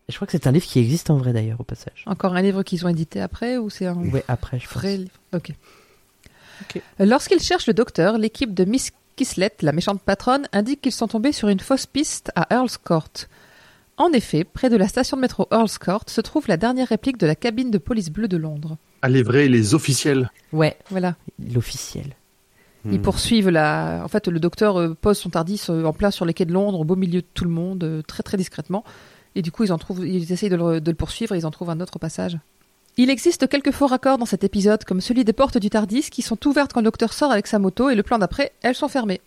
[0.10, 2.04] Je crois que c'est un livre qui existe en vrai d'ailleurs au passage.
[2.06, 4.74] Encore un livre qu'ils ont édité après ou c'est un Ouais, après, je pense.
[4.78, 5.12] vrai livre?
[5.34, 5.52] Ok.
[6.62, 6.82] Ok.
[7.00, 11.32] Lorsqu'ils cherchent le docteur, l'équipe de Miss Kislet, la méchante patronne, indique qu'ils sont tombés
[11.32, 13.10] sur une fausse piste à Earl's Court.
[13.98, 17.18] En effet, près de la station de métro Earl's Court se trouve la dernière réplique
[17.18, 18.78] de la cabine de police bleue de Londres.
[19.02, 20.30] Ah, les vrais, les officiels.
[20.52, 21.16] Ouais, Voilà.
[21.40, 22.16] l'officiel.
[22.86, 23.02] Ils Hmm.
[23.02, 24.02] poursuivent la.
[24.04, 26.54] En fait, le docteur euh, pose son tardis euh, en plein sur les quais de
[26.54, 28.84] Londres, au beau milieu de tout le monde, euh, très très discrètement.
[29.36, 31.46] Et du coup, ils en trouvent, ils essayent de le, de le poursuivre et ils
[31.46, 32.40] en trouvent un autre au passage.
[32.98, 36.22] Il existe quelques faux raccords dans cet épisode, comme celui des portes du Tardis qui
[36.22, 38.88] sont ouvertes quand le docteur sort avec sa moto et le plan d'après, elles sont
[38.88, 39.20] fermées.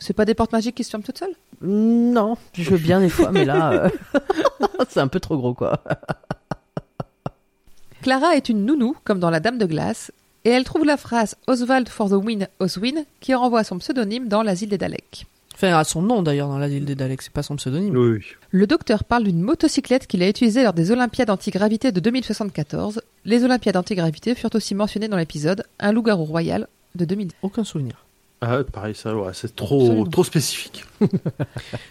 [0.00, 1.36] C'est pas des portes magiques qui se ferment toutes seules?
[1.62, 3.88] Non, je veux bien des fois, mais là, euh,
[4.88, 5.84] c'est un peu trop gros quoi.
[8.02, 10.10] Clara est une nounou, comme dans La Dame de Glace,
[10.44, 14.28] et elle trouve la phrase Oswald for the win, Oswin, qui renvoie à son pseudonyme
[14.28, 15.26] dans l'asile des Daleks.
[15.54, 17.96] Enfin, à son nom d'ailleurs dans la ville des Daleks, c'est pas son pseudonyme.
[17.96, 18.24] Oui, oui.
[18.50, 23.02] Le docteur parle d'une motocyclette qu'il a utilisée lors des Olympiades antigravité de 2074.
[23.24, 27.34] Les Olympiades antigravité furent aussi mentionnées dans l'épisode Un loup-garou royal de 2010.
[27.42, 28.03] Aucun souvenir.
[28.46, 30.04] Ah, pareil, ça, ouais, c'est trop, Absolument.
[30.06, 30.84] trop spécifique.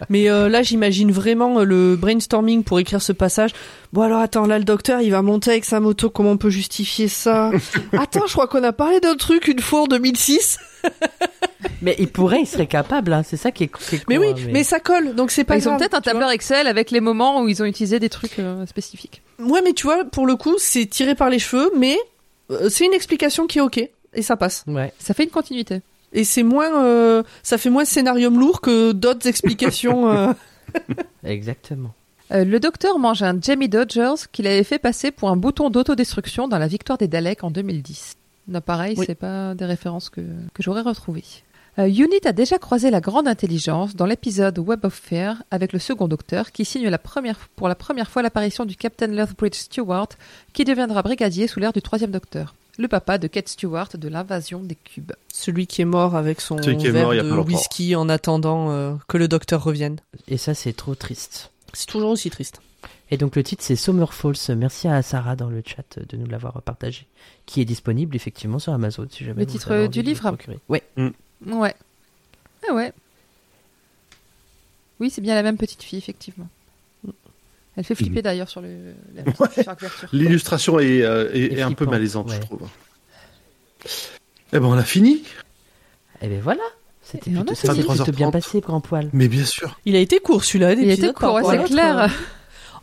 [0.10, 3.52] Mais euh, là, j'imagine vraiment euh, le brainstorming pour écrire ce passage.
[3.92, 6.10] Bon alors attends, là le docteur, il va monter avec sa moto.
[6.10, 7.52] Comment on peut justifier ça?
[7.94, 10.60] Attends, je crois qu'on a parlé d'un truc une fois en 2006.
[11.82, 13.24] Mais il pourrait, il serait capable, hein.
[13.24, 14.64] c'est ça qui est, qui est con, Mais oui, hein, mais...
[14.64, 17.48] ça colle, donc c'est pas ils ont peut-être un tableur Excel avec les moments où
[17.48, 19.22] ils ont utilisé des trucs euh, spécifiques.
[19.40, 21.98] Ouais, mais tu vois, pour le coup, c'est tiré par les cheveux, mais
[22.52, 24.64] euh, c'est une explication qui est ok et ça passe.
[24.68, 24.94] Ouais.
[25.00, 25.82] Ça fait une continuité.
[26.14, 30.10] Et c'est moins, euh, ça fait moins scénarium lourd que d'autres explications.
[30.12, 30.34] euh.
[31.24, 31.94] Exactement.
[32.32, 36.48] Euh, le docteur mange un Jamie Dodgers qu'il avait fait passer pour un bouton d'autodestruction
[36.48, 38.16] dans la victoire des Daleks en 2010.
[38.48, 39.06] Non, pareil, Oui.
[39.08, 41.24] c'est pas des références que, que j'aurais retrouvées.
[41.80, 45.80] Euh, Unit a déjà croisé la grande intelligence dans l'épisode Web of Fear avec le
[45.80, 50.10] second docteur qui signe la première, pour la première fois l'apparition du Captain Lethbridge Stewart
[50.54, 52.54] qui deviendra brigadier sous l'ère du troisième docteur.
[52.80, 55.12] Le papa de Kate Stewart de l'invasion des cubes.
[55.32, 59.28] Celui qui est mort avec son verre mort de whisky en attendant euh, que le
[59.28, 59.98] docteur revienne.
[60.28, 61.52] Et ça, c'est trop triste.
[61.74, 62.62] C'est toujours aussi triste.
[63.12, 64.56] Et donc le titre c'est Summer Falls.
[64.58, 67.06] Merci à Sarah dans le chat de nous l'avoir partagé,
[67.46, 69.42] qui est disponible effectivement sur Amazon si jamais.
[69.42, 70.58] Le vous titre avez envie du livre procurer.
[70.68, 70.82] Ouais.
[71.46, 71.76] Ouais.
[72.68, 72.92] Ah ouais.
[75.00, 76.48] Oui, c'est bien la même petite fille, effectivement.
[77.76, 79.34] Elle fait flipper d'ailleurs sur, le, la Ouais.
[79.52, 80.10] sur la couverture.
[80.14, 82.62] L'illustration est, euh, est, Et est un peu malaisante, je trouve.
[84.54, 85.24] Eh ben, on a fini.
[86.22, 86.62] Et ben voilà.
[87.02, 87.44] C'était a bien
[88.30, 88.32] 23h30.
[88.32, 89.10] passé, grand poil.
[89.12, 89.78] Mais bien sûr.
[89.86, 90.74] Il a été court celui-là.
[90.74, 92.10] Il était court, ouais, c'est clair.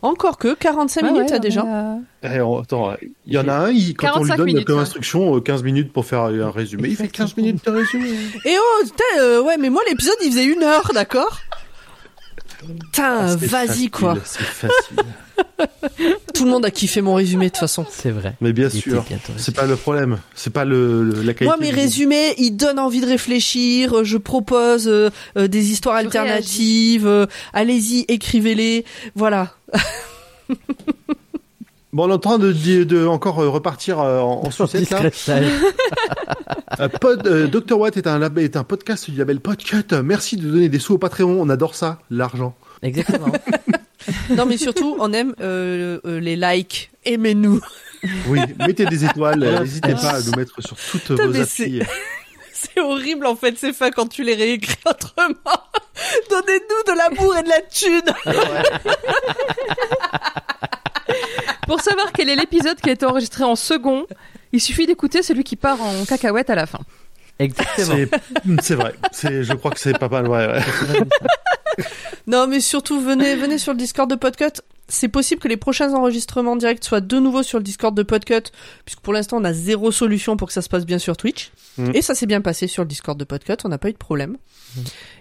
[0.03, 1.61] Encore que 45 Ouais, minutes ouais, on déjà.
[1.61, 2.93] a- Eh, on- attends,
[3.27, 4.81] il y en a un, il, quand on lui 45 donne minutes, comme ouais.
[4.81, 8.09] instruction euh, 15 minutes pour faire un résumé, il fait 15 minutes de résumé.
[8.45, 11.39] Et oh, putain, euh, ouais, mais moi l'épisode il faisait une heure, d'accord?
[12.91, 14.15] Putain, Ah, vas-y quoi.
[14.23, 14.97] C'est facile.
[16.33, 17.85] Tout le monde a kiffé mon résumé de toute façon.
[17.89, 18.35] C'est vrai.
[18.41, 19.03] Mais bien Il sûr,
[19.37, 20.17] c'est pas le problème.
[20.35, 21.45] C'est pas le, le- la qualité.
[21.45, 23.99] Moi, mes résumés, ils donnent envie de réfléchir.
[23.99, 27.05] euh, Je propose euh, euh, des histoires alternatives.
[27.07, 28.85] euh, Allez-y, écrivez-les.
[29.15, 29.53] Voilà.
[31.93, 34.89] Bon, on est en train de, de, de encore euh, repartir euh, en, en sucette,
[34.91, 35.01] là.
[36.79, 37.77] Euh, Pod, euh, Dr.
[37.77, 39.83] Watt est un, lab- est un podcast du label Podcut.
[40.03, 41.37] Merci de donner des sous au Patreon.
[41.41, 42.55] On adore ça, l'argent.
[42.81, 43.31] Exactement.
[44.31, 46.89] Non, mais surtout, on aime euh, euh, les likes.
[47.05, 47.61] Aimez-nous.
[48.29, 49.39] Oui, mettez des étoiles.
[49.61, 51.83] N'hésitez pas à nous mettre sur toutes vos applis.
[52.51, 55.35] C'est horrible en fait, c'est fin quand tu les réécris autrement.
[56.31, 58.01] Donnez-nous de l'amour et de la thune.
[61.71, 64.05] Pour savoir quel est l'épisode qui a été enregistré en second,
[64.51, 66.81] il suffit d'écouter celui qui part en cacahuète à la fin.
[67.39, 67.95] Exactement.
[67.95, 68.93] C'est c'est vrai.
[69.13, 70.27] Je crois que c'est pas mal.
[70.27, 70.59] Ouais, ouais.
[72.27, 74.61] Non, mais surtout, venez, venez sur le Discord de Podcut.
[74.89, 78.51] C'est possible que les prochains enregistrements directs soient de nouveau sur le Discord de Podcut,
[78.83, 81.53] puisque pour l'instant, on a zéro solution pour que ça se passe bien sur Twitch.
[81.77, 81.91] Mm.
[81.93, 83.97] Et ça s'est bien passé sur le Discord de Podcut, on n'a pas eu de
[83.97, 84.35] problème.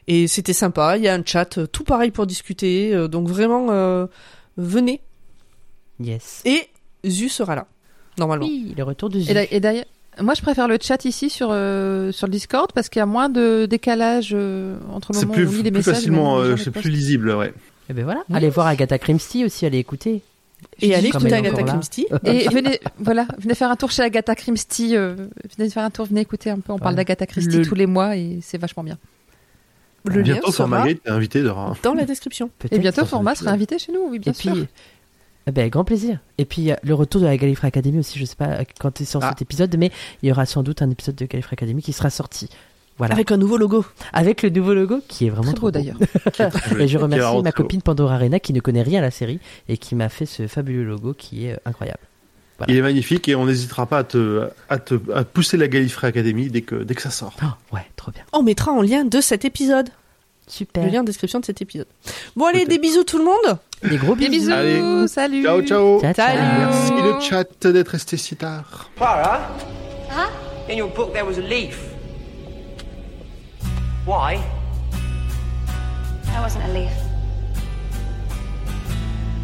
[0.09, 3.29] Et c'était sympa, il y a un chat, euh, tout pareil pour discuter, euh, donc
[3.29, 4.07] vraiment, euh,
[4.57, 5.01] venez.
[6.01, 6.43] Yes.
[6.45, 6.69] Et
[7.07, 7.67] Zu sera là,
[8.19, 8.47] normalement.
[8.47, 9.33] Oui, le retour de Zu.
[9.51, 9.85] Et d'ailleurs,
[10.21, 13.07] moi je préfère le chat ici sur, euh, sur le Discord parce qu'il y a
[13.07, 15.95] moins de décalage euh, entre le C'est moment plus, où on lit les plus messages.
[15.97, 16.83] facilement, euh, gens les c'est postent.
[16.85, 17.53] plus lisible, ouais.
[17.89, 18.23] Et ben voilà.
[18.29, 18.37] Oui.
[18.37, 20.23] Allez voir Agatha Christie aussi, allez écouter.
[20.83, 21.63] Et allez écouter Agatha.
[21.63, 22.07] Christie.
[22.25, 24.95] Et venez, voilà, venez faire un tour chez Agatha Christie.
[24.97, 25.17] euh,
[25.57, 26.73] venez faire un tour, venez écouter un peu.
[26.73, 28.99] On parle d'Agatha Christie Le- tous les mois et c'est vachement bien.
[30.05, 31.51] Le lien Bientôt, sera Marguerite est invité de
[31.83, 32.51] dans la description.
[32.71, 34.53] Et bientôt, Format sera invité chez nous, oui, bien Et sûr.
[34.53, 34.67] puis,
[35.51, 36.19] eh ben, grand plaisir.
[36.39, 38.93] Et puis, euh, le retour de la Gallifrey Academy aussi, je sais pas euh, quand
[38.93, 39.31] tu sort Ah.
[39.31, 39.91] cet épisode, mais
[40.23, 42.49] il y aura sans doute un épisode de Gallifrey Academy qui sera sorti.
[42.99, 43.15] Voilà.
[43.15, 43.85] Avec, Avec un nouveau logo.
[44.15, 45.97] le nouveau logo qui est vraiment Très trop beau d'ailleurs.
[46.79, 49.79] Et je remercie ma copine Pandora Arena qui ne connaît rien à la série et
[49.79, 52.01] qui m'a fait ce fabuleux logo qui est euh, incroyable.
[52.69, 56.09] Il est magnifique et on n'hésitera pas à te, à te à pousser la Gallifrey
[56.09, 57.35] Academy dès que, dès que ça sort.
[57.43, 58.23] Oh, ouais, trop bien.
[58.35, 59.89] On mettra en lien de cet épisode.
[60.47, 60.85] Super.
[60.85, 61.87] Le lien en description de cet épisode.
[62.37, 63.59] Bon allez, des bisous tout le monde.
[63.83, 64.51] Des gros Des bisous.
[64.51, 65.09] bisous, Allez.
[65.09, 65.43] salut.
[65.43, 66.01] Ciao, ciao.
[66.01, 66.27] Ciao, ciao.
[66.27, 66.59] Salut.
[66.59, 68.91] Merci le chat d'être resté si tard.
[68.97, 69.41] Clara?
[70.11, 70.29] Huh?
[70.69, 71.79] In your book there was a leaf.
[74.07, 74.39] Why?
[76.27, 76.93] That wasn't a leaf.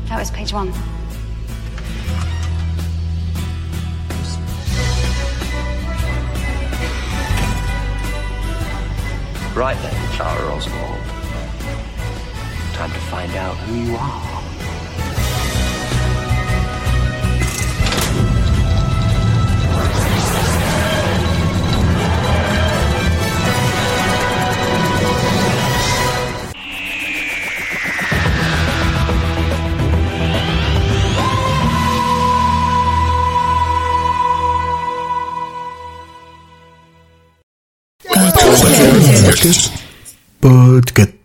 [0.09, 0.71] That was page one.
[9.55, 11.16] Right then, Clara Oswald.
[12.77, 14.43] Time to find out who you are.
[40.41, 41.16] Podcast.